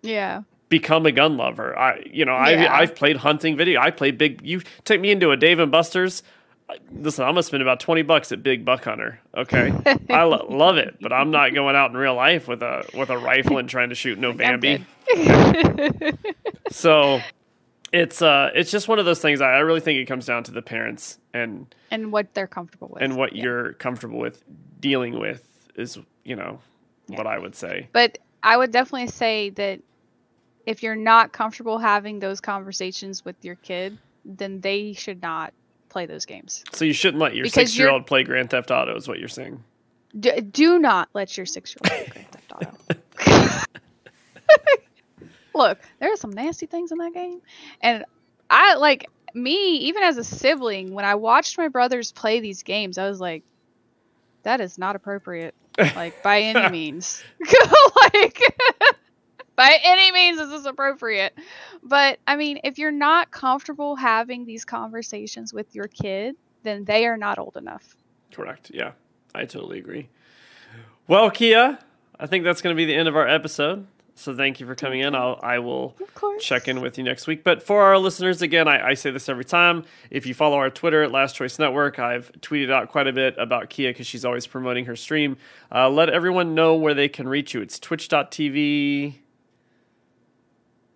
Yeah. 0.03 0.43
Become 0.71 1.05
a 1.05 1.13
gun 1.13 1.37
lover. 1.37 1.79
I 1.79 2.03
you 2.11 2.25
know 2.25 2.33
I 2.33 2.53
Yeah. 2.53 2.75
I've 2.75 2.95
played 2.95 3.19
hunting 3.19 3.57
video. 3.59 3.79
I 3.81 3.91
play 3.91 4.11
big. 4.13 4.41
You 4.43 4.63
take 4.85 5.03
me 5.03 5.11
into 5.11 5.31
a 5.31 5.37
Dave 5.37 5.59
and 5.59 5.71
Buster's. 5.71 6.23
Listen, 6.93 7.25
I'm 7.25 7.33
gonna 7.33 7.43
spend 7.43 7.63
about 7.63 7.81
twenty 7.81 8.03
bucks 8.03 8.31
at 8.33 8.43
Big 8.45 8.65
Buck 8.65 8.85
Hunter. 8.85 9.19
Okay, 9.37 9.73
I 10.11 10.23
lo- 10.23 10.47
love 10.49 10.77
it, 10.79 10.97
but 11.01 11.13
I'm 11.13 11.31
not 11.33 11.53
going 11.53 11.75
out 11.75 11.91
in 11.91 11.97
real 11.97 12.15
life 12.15 12.47
with 12.49 12.63
a 12.63 12.85
with 12.95 13.11
a 13.11 13.19
rifle 13.19 13.59
and 13.59 13.69
trying 13.69 13.89
to 13.91 13.95
shoot 13.97 14.19
no 14.19 14.33
Bambi. 14.33 14.87
So 16.71 17.21
it's 17.93 18.23
uh 18.23 18.51
it's 18.55 18.71
just 18.71 18.87
one 18.87 18.99
of 19.01 19.05
those 19.05 19.21
things. 19.21 19.41
I, 19.41 19.55
I 19.55 19.59
really 19.59 19.81
think 19.81 19.99
it 19.99 20.05
comes 20.07 20.27
down 20.27 20.45
to 20.45 20.53
the 20.53 20.63
parents 20.63 21.19
and 21.35 21.75
and 21.91 22.13
what 22.13 22.33
they're 22.35 22.47
comfortable 22.47 22.89
with. 22.93 23.03
and 23.03 23.17
what 23.17 23.35
Yeah. 23.35 23.43
you're 23.43 23.73
comfortable 23.75 24.19
with 24.21 24.43
dealing 24.81 25.19
with 25.19 25.43
is 25.75 25.99
you 26.25 26.37
know 26.37 26.61
what 27.09 27.27
I 27.27 27.39
would 27.39 27.57
say. 27.57 27.89
But 27.93 28.19
I 28.45 28.57
would 28.57 28.71
definitely 28.71 29.09
say 29.09 29.51
that 29.51 29.81
if 30.67 30.83
you're 30.83 30.97
not 30.97 31.33
comfortable 31.33 31.79
having 31.79 32.19
those 32.19 32.41
conversations 32.41 33.25
with 33.25 33.37
your 33.43 33.57
kid, 33.57 33.99
then 34.25 34.61
they 34.61 34.93
should 34.93 35.23
not 35.23 35.53
play 35.89 36.07
those 36.07 36.25
games. 36.25 36.65
So 36.73 36.85
you 36.85 36.93
shouldn't 36.93 37.21
let 37.21 37.35
your 37.35 37.45
Because 37.45 37.55
six 37.55 37.79
year 37.79 37.91
old 37.91 38.07
play 38.07 38.23
Grand 38.25 38.51
Theft 38.51 38.71
Auto. 38.71 38.95
Is 38.97 39.09
what 39.09 39.19
you're 39.19 39.29
saying? 39.29 39.63
D- 40.19 40.41
do 40.41 40.79
not 40.79 41.09
let 41.15 41.37
your 41.37 41.47
six 41.47 41.75
year 41.75 41.81
old 41.83 42.07
play 42.07 42.13
Grand 42.13 42.29
Theft 42.31 42.53
Auto. 42.53 43.67
Look, 45.55 45.79
there 45.99 46.13
are 46.13 46.17
some 46.17 46.31
nasty 46.31 46.67
things 46.67 46.93
in 46.93 46.99
that 46.99 47.13
game, 47.13 47.41
and 47.81 48.05
I 48.49 48.77
like 48.77 49.09
me 49.35 49.77
even 49.79 50.03
as 50.03 50.17
a 50.17 50.25
sibling. 50.25 50.93
When 50.93 51.05
I 51.05 51.17
watched 51.17 51.59
my 51.59 51.69
brothers 51.69 52.13
play 52.13 52.41
these 52.41 52.63
games, 52.63 52.99
I 52.99 53.09
was 53.09 53.21
like, 53.21 53.43
"That 54.45 54.61
is 54.61 54.79
not 54.79 54.97
appropriate, 54.97 55.55
like 55.79 56.23
by 56.23 56.43
any 56.43 56.69
means. 56.73 57.23
like, 57.97 58.41
by 59.61 59.79
any 59.85 60.11
means 60.13 60.41
is 60.41 60.51
this 60.51 60.65
appropriate?" 60.65 61.37
But 61.83 62.19
I 62.27 62.37
mean, 62.37 62.61
if 62.65 62.79
you're 62.79 62.91
not 62.91 63.31
comfortable 63.31 63.97
having 63.97 64.45
these 64.45 64.65
conversations 64.65 65.53
with 65.53 65.75
your 65.75 65.89
kid, 65.89 66.37
then 66.63 66.85
they 66.85 67.07
are 67.07 67.17
not 67.17 67.39
old 67.39 67.57
enough. 67.57 67.97
Correct. 68.33 68.71
Yeah, 68.73 68.93
I 69.35 69.45
totally 69.45 69.79
agree. 69.79 70.09
Well, 71.07 71.31
Kia, 71.31 71.79
I 72.19 72.27
think 72.27 72.45
that's 72.45 72.63
going 72.63 72.75
to 72.75 72.79
be 72.79 72.85
the 72.85 72.95
end 72.95 73.09
of 73.09 73.17
our 73.17 73.27
episode. 73.27 73.87
So 74.15 74.37
thank 74.37 74.61
you 74.61 74.67
for 74.67 74.75
coming 74.75 75.01
in. 75.01 75.15
I'll, 75.15 75.41
I 75.43 75.61
will 75.61 75.97
check 76.41 76.69
in 76.69 76.83
with 76.83 76.99
you 76.99 77.05
next 77.05 77.27
week. 77.27 77.43
But 77.43 77.63
for 77.63 77.83
our 77.83 77.97
listeners, 77.97 78.43
again, 78.43 78.69
I, 78.69 78.89
I 78.89 78.95
say 78.95 79.11
this 79.11 79.31
every 79.31 79.47
time. 79.47 79.85
If 80.11 80.27
you 80.27 80.35
follow 80.35 80.59
our 80.59 80.69
Twitter 80.69 81.03
at 81.03 81.11
Last 81.11 81.37
Choice 81.37 81.59
Network, 81.59 81.99
I've 81.99 82.31
tweeted 82.41 82.71
out 82.71 82.91
quite 82.91 83.07
a 83.07 83.15
bit 83.15 83.35
about 83.39 83.71
Kia 83.71 83.91
because 83.91 84.07
she's 84.07 84.27
always 84.27 84.47
promoting 84.47 84.85
her 84.85 84.95
stream. 84.95 85.39
Uh, 85.73 85.89
let 85.89 86.11
everyone 86.11 86.55
know 86.55 86.75
where 86.75 86.93
they 86.93 87.09
can 87.09 87.29
reach 87.29 87.55
you. 87.55 87.63
It's 87.63 87.79
twitch.tv. 87.79 89.15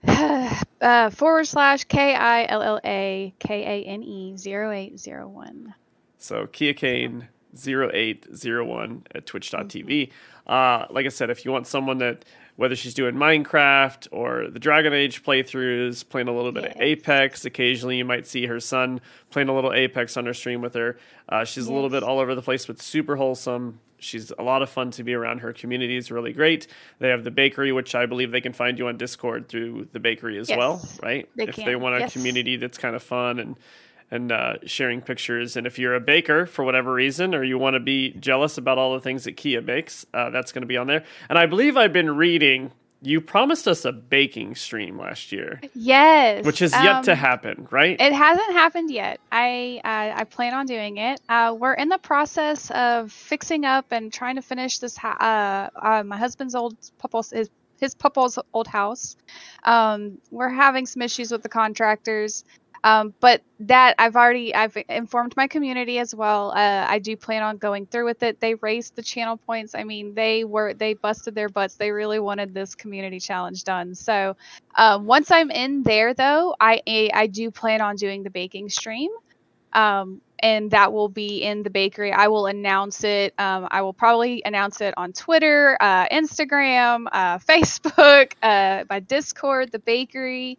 uh, 0.81 1.11
forward 1.11 1.47
slash 1.47 1.85
K 1.85 2.15
I 2.15 2.47
L 2.47 2.63
L 2.63 2.81
A 2.85 3.35
K 3.39 3.63
A 3.63 3.89
N 3.89 4.03
E 4.03 4.37
zero 4.37 4.71
eight 4.71 4.99
zero 4.99 5.29
one. 5.29 5.75
So 6.19 6.47
Killa 6.47 6.75
Kane 6.75 7.29
0801 7.55 9.07
at 9.15 9.27
twitch.tv. 9.27 10.11
Uh, 10.47 10.87
like 10.91 11.07
I 11.07 11.09
said, 11.09 11.31
if 11.31 11.45
you 11.45 11.53
want 11.53 11.67
someone 11.67 11.99
that, 11.99 12.25
whether 12.57 12.77
she's 12.77 12.95
doing 12.95 13.15
Minecraft 13.15 14.09
or 14.13 14.49
the 14.49 14.59
Dragon 14.59 14.93
Age 14.93 15.25
playthroughs, 15.25 16.09
playing 16.09 16.29
a 16.29 16.33
little 16.33 16.53
bit 16.53 16.65
of 16.65 16.73
Apex, 16.81 17.45
occasionally 17.45 17.99
you 17.99 18.05
might 18.05 18.27
see 18.27 18.47
her 18.47 18.61
son 18.61 19.01
playing 19.31 19.49
a 19.49 19.55
little 19.55 19.73
Apex 19.73 20.17
on 20.17 20.27
her 20.27 20.35
stream 20.35 20.61
with 20.61 20.75
her. 20.75 20.97
Uh, 21.29 21.45
she's 21.45 21.67
a 21.67 21.73
little 21.73 21.91
bit 21.91 22.03
all 22.03 22.21
over 22.21 22.35
the 22.35 22.43
place, 22.43 22.67
but 22.67 22.81
super 22.81 23.17
wholesome. 23.17 23.81
She's 23.99 24.31
a 24.39 24.43
lot 24.43 24.63
of 24.63 24.69
fun 24.71 24.91
to 24.93 25.03
be 25.03 25.15
around. 25.15 25.39
Her 25.39 25.53
community 25.53 25.97
is 25.97 26.11
really 26.11 26.33
great. 26.33 26.67
They 26.99 27.09
have 27.09 27.25
the 27.25 27.31
bakery, 27.31 27.73
which 27.73 27.95
I 27.95 28.07
believe 28.07 28.31
they 28.31 28.41
can 28.41 28.53
find 28.53 28.79
you 28.79 28.89
on 28.89 28.99
Discord 28.99 29.49
through 29.49 29.89
the 29.93 30.01
bakery 30.01 30.39
as 30.39 30.49
well, 30.49 30.87
right? 31.03 31.29
they 31.35 31.45
if 31.45 31.57
they 31.57 31.75
want 31.75 31.97
a 31.97 32.01
yes. 32.01 32.13
community 32.13 32.57
that's 32.57 32.79
kind 32.79 32.95
of 32.95 33.03
fun 33.03 33.39
and 33.41 33.57
and 34.15 34.33
uh, 34.33 34.55
sharing 34.65 35.01
pictures. 35.03 35.57
And 35.57 35.67
if 35.67 35.79
you're 35.79 35.95
a 35.95 36.01
baker 36.01 36.47
for 36.47 36.65
whatever 36.65 36.93
reason, 36.95 37.35
or 37.35 37.43
you 37.45 37.59
want 37.59 37.75
to 37.75 37.81
be 37.81 38.13
jealous 38.13 38.57
about 38.59 38.79
all 38.79 38.95
the 38.95 39.01
things 39.01 39.25
that 39.25 39.33
Kia 39.37 39.61
bakes, 39.61 40.07
uh, 40.15 40.31
that's 40.31 40.53
going 40.53 40.63
to 40.63 40.67
be 40.67 40.77
on 40.77 40.87
there. 40.87 41.05
And 41.29 41.39
I 41.39 41.47
believe 41.47 41.77
I've 41.77 41.93
been 41.93 42.17
reading. 42.17 42.73
You 43.03 43.21
promised 43.21 43.69
us 43.69 43.85
a 43.85 43.93
baking 43.93 44.55
stream 44.55 44.99
last 44.99 45.31
year, 45.31 45.61
Yes. 45.75 46.43
which 46.47 46.61
has 46.61 46.73
yet 46.73 47.05
to 47.05 47.13
um, 47.13 47.19
happen, 47.19 47.69
right? 47.71 48.01
It 48.01 48.15
hasn't 48.15 48.53
happened 48.53 48.91
yet. 48.91 49.21
I 49.31 49.83
uh, 49.85 50.21
I 50.21 50.25
plan 50.25 50.55
on 50.55 50.65
doing 50.65 50.97
it. 50.97 51.21
Uh, 51.29 51.55
we're 51.59 51.75
in 51.75 51.91
the 51.91 51.99
process 51.99 52.71
of 52.71 53.13
fixing 53.13 53.67
up 53.67 53.87
and 53.91 54.11
trying 54.11 54.37
to 54.37 54.43
finish 54.43 54.79
this. 54.79 54.97
Ha- 54.97 55.71
uh, 55.77 55.87
uh, 55.87 56.03
my 56.05 56.17
husband's 56.17 56.55
old 56.55 56.77
papa's 56.99 57.29
his 57.31 57.51
his 57.79 57.95
papa's 57.95 58.39
old 58.55 58.69
house. 58.69 59.17
Um, 59.65 60.19
we're 60.31 60.49
having 60.49 60.87
some 60.87 61.03
issues 61.03 61.31
with 61.31 61.43
the 61.43 61.51
contractors. 61.51 62.45
Um, 62.85 63.15
but 63.19 63.41
that 63.61 63.95
I've 63.99 64.15
already 64.15 64.55
I've 64.55 64.77
informed 64.91 65.35
my 65.39 65.49
community 65.49 65.99
as 65.99 66.15
well. 66.15 66.51
Uh, 66.51 66.85
I 66.87 66.99
do 66.99 67.17
plan 67.17 67.43
on 67.43 67.57
going 67.57 67.87
through 67.87 68.05
with 68.05 68.23
it. 68.23 68.41
They 68.41 68.57
raised 68.57 68.95
the 68.95 69.03
channel 69.03 69.39
points. 69.39 69.75
I 69.75 69.85
mean, 69.85 70.15
they 70.15 70.45
were 70.45 70.75
they 70.75 70.93
busted 70.93 71.35
their 71.35 71.49
butts. 71.49 71.77
They 71.77 71.91
really 71.93 72.21
wanted 72.21 72.53
this 72.53 72.75
community 72.75 73.21
challenge 73.21 73.65
done. 73.65 73.95
So 73.95 74.37
um, 74.77 75.07
once 75.07 75.31
I'm 75.31 75.51
in 75.51 75.83
there, 75.83 76.13
though, 76.13 76.55
I 76.61 76.83
I 76.87 77.11
I 77.15 77.27
do 77.27 77.51
plan 77.51 77.81
on 77.81 77.97
doing 77.97 78.23
the 78.23 78.31
baking 78.31 78.69
stream, 78.69 79.11
um, 79.73 80.21
and 80.41 80.71
that 80.73 80.93
will 80.93 81.09
be 81.09 81.43
in 81.43 81.63
the 81.63 81.71
bakery. 81.71 82.13
I 82.13 82.29
will 82.29 82.47
announce 82.47 83.03
it. 83.03 83.33
Um, 83.39 83.67
I 83.71 83.81
will 83.81 83.95
probably 83.95 84.43
announce 84.45 84.83
it 84.83 84.93
on 84.99 85.15
Twitter, 85.15 85.79
uh, 85.81 86.07
Instagram, 86.09 87.07
uh, 87.11 87.39
Facebook, 87.49 88.35
uh, 88.43 88.85
by 88.85 89.01
Discord, 89.01 89.73
the 89.73 89.79
bakery. 89.79 90.59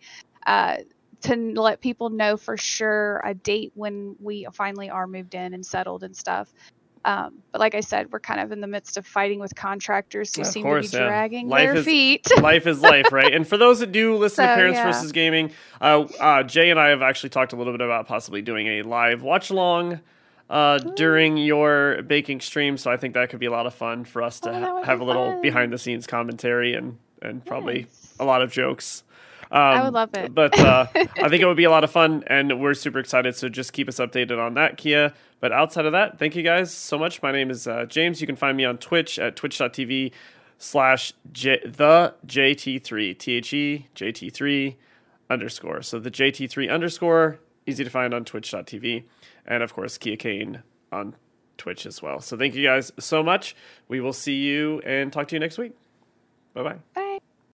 To 1.25 1.35
let 1.35 1.81
people 1.81 2.09
know 2.09 2.37
for 2.37 2.57
sure 2.57 3.21
a 3.23 3.33
date 3.33 3.71
when 3.75 4.15
we 4.19 4.47
finally 4.53 4.89
are 4.89 5.07
moved 5.07 5.33
in 5.35 5.53
and 5.53 5.65
settled 5.65 6.03
and 6.03 6.15
stuff. 6.15 6.51
Um, 7.03 7.35
but 7.51 7.59
like 7.61 7.75
I 7.75 7.81
said, 7.81 8.11
we're 8.11 8.19
kind 8.19 8.39
of 8.39 8.51
in 8.51 8.61
the 8.61 8.67
midst 8.67 8.97
of 8.97 9.05
fighting 9.05 9.39
with 9.39 9.53
contractors 9.55 10.35
who 10.35 10.41
Of 10.41 10.47
seem 10.47 10.63
course, 10.63 10.89
to 10.89 10.97
be 10.97 11.03
dragging 11.03 11.47
Life 11.49 11.67
their 11.67 11.75
is- 11.77 11.85
feet. 11.85 12.27
life 12.41 12.65
is 12.65 12.81
life, 12.81 13.11
right? 13.11 13.31
And 13.31 13.47
for 13.47 13.57
those 13.57 13.79
that 13.79 13.91
do 13.91 14.15
listen 14.17 14.47
to 14.47 14.55
Parents 14.55 14.77
yeah. 14.77 14.85
versus 14.91 15.11
Gaming, 15.11 15.51
uh, 15.79 16.07
uh, 16.19 16.41
Jay 16.43 16.71
and 16.71 16.79
I 16.79 16.89
have 16.89 17.03
actually 17.03 17.29
talked 17.29 17.53
a 17.53 17.55
little 17.55 17.73
bit 17.73 17.81
about 17.81 18.07
possibly 18.07 18.41
doing 18.41 18.65
a 18.67 18.81
live 18.81 19.21
watch 19.21 19.51
along 19.51 19.99
uh, 20.49 20.79
during 20.79 21.37
your 21.37 22.01
baking 22.01 22.41
stream. 22.41 22.75
So 22.75 22.89
I 22.91 22.97
think 22.97 23.13
that 23.13 23.29
could 23.29 23.39
be 23.39 23.45
a 23.45 23.51
lot 23.51 23.67
of 23.67 23.75
fun 23.75 24.03
for 24.05 24.23
us 24.23 24.39
to 24.41 24.49
Oh, 24.49 24.59
ha- 24.59 24.83
have 24.83 24.99
a 24.99 25.03
little 25.03 25.31
fun. 25.33 25.41
behind 25.43 25.71
the 25.73 25.77
scenes 25.77 26.07
commentary 26.07 26.73
and 26.73 26.97
and 27.21 27.45
probably 27.45 27.81
Yes. 27.81 28.15
a 28.19 28.25
lot 28.25 28.41
of 28.41 28.51
jokes. 28.51 29.03
Um, 29.51 29.61
I 29.61 29.83
would 29.83 29.93
love 29.93 30.09
it. 30.15 30.33
but 30.33 30.57
uh, 30.59 30.87
I 30.95 31.29
think 31.29 31.41
it 31.41 31.45
would 31.45 31.57
be 31.57 31.63
a 31.65 31.69
lot 31.69 31.83
of 31.83 31.91
fun, 31.91 32.23
and 32.27 32.59
we're 32.59 32.73
super 32.73 32.99
excited. 32.99 33.35
So 33.35 33.47
just 33.49 33.73
keep 33.73 33.87
us 33.87 33.97
updated 33.97 34.39
on 34.43 34.55
that, 34.55 34.77
Kia. 34.77 35.13
But 35.39 35.51
outside 35.51 35.85
of 35.85 35.91
that, 35.91 36.17
thank 36.19 36.35
you 36.35 36.43
guys 36.43 36.73
so 36.73 36.97
much. 36.97 37.21
My 37.21 37.31
name 37.31 37.51
is 37.51 37.67
uh, 37.67 37.85
James. 37.85 38.21
You 38.21 38.27
can 38.27 38.35
find 38.35 38.57
me 38.57 38.65
on 38.65 38.77
Twitch 38.77 39.19
at 39.19 39.35
twitch.tv 39.35 40.11
slash 40.57 41.13
J- 41.31 41.61
the 41.65 42.13
JT3, 42.25 43.17
T 43.17 43.33
H 43.33 43.53
E 43.53 43.87
JT3 43.95 44.75
underscore. 45.29 45.81
So 45.81 45.99
the 45.99 46.11
JT3 46.11 46.71
underscore, 46.71 47.39
easy 47.67 47.83
to 47.83 47.89
find 47.89 48.13
on 48.13 48.25
twitch.tv. 48.25 49.03
And 49.45 49.61
of 49.63 49.73
course, 49.73 49.97
Killa 49.97 50.17
Kane 50.17 50.63
on 50.91 51.15
Twitch 51.57 51.85
as 51.85 52.01
well. 52.01 52.19
So 52.19 52.35
thank 52.37 52.55
you 52.55 52.63
guys 52.63 52.91
so 52.99 53.21
much. 53.21 53.55
We 53.87 53.99
will 53.99 54.13
see 54.13 54.43
you 54.43 54.81
and 54.85 55.13
talk 55.13 55.27
to 55.27 55.35
you 55.35 55.39
next 55.39 55.57
week. 55.57 55.73
Bye 56.53 56.63
bye. 56.95 57.04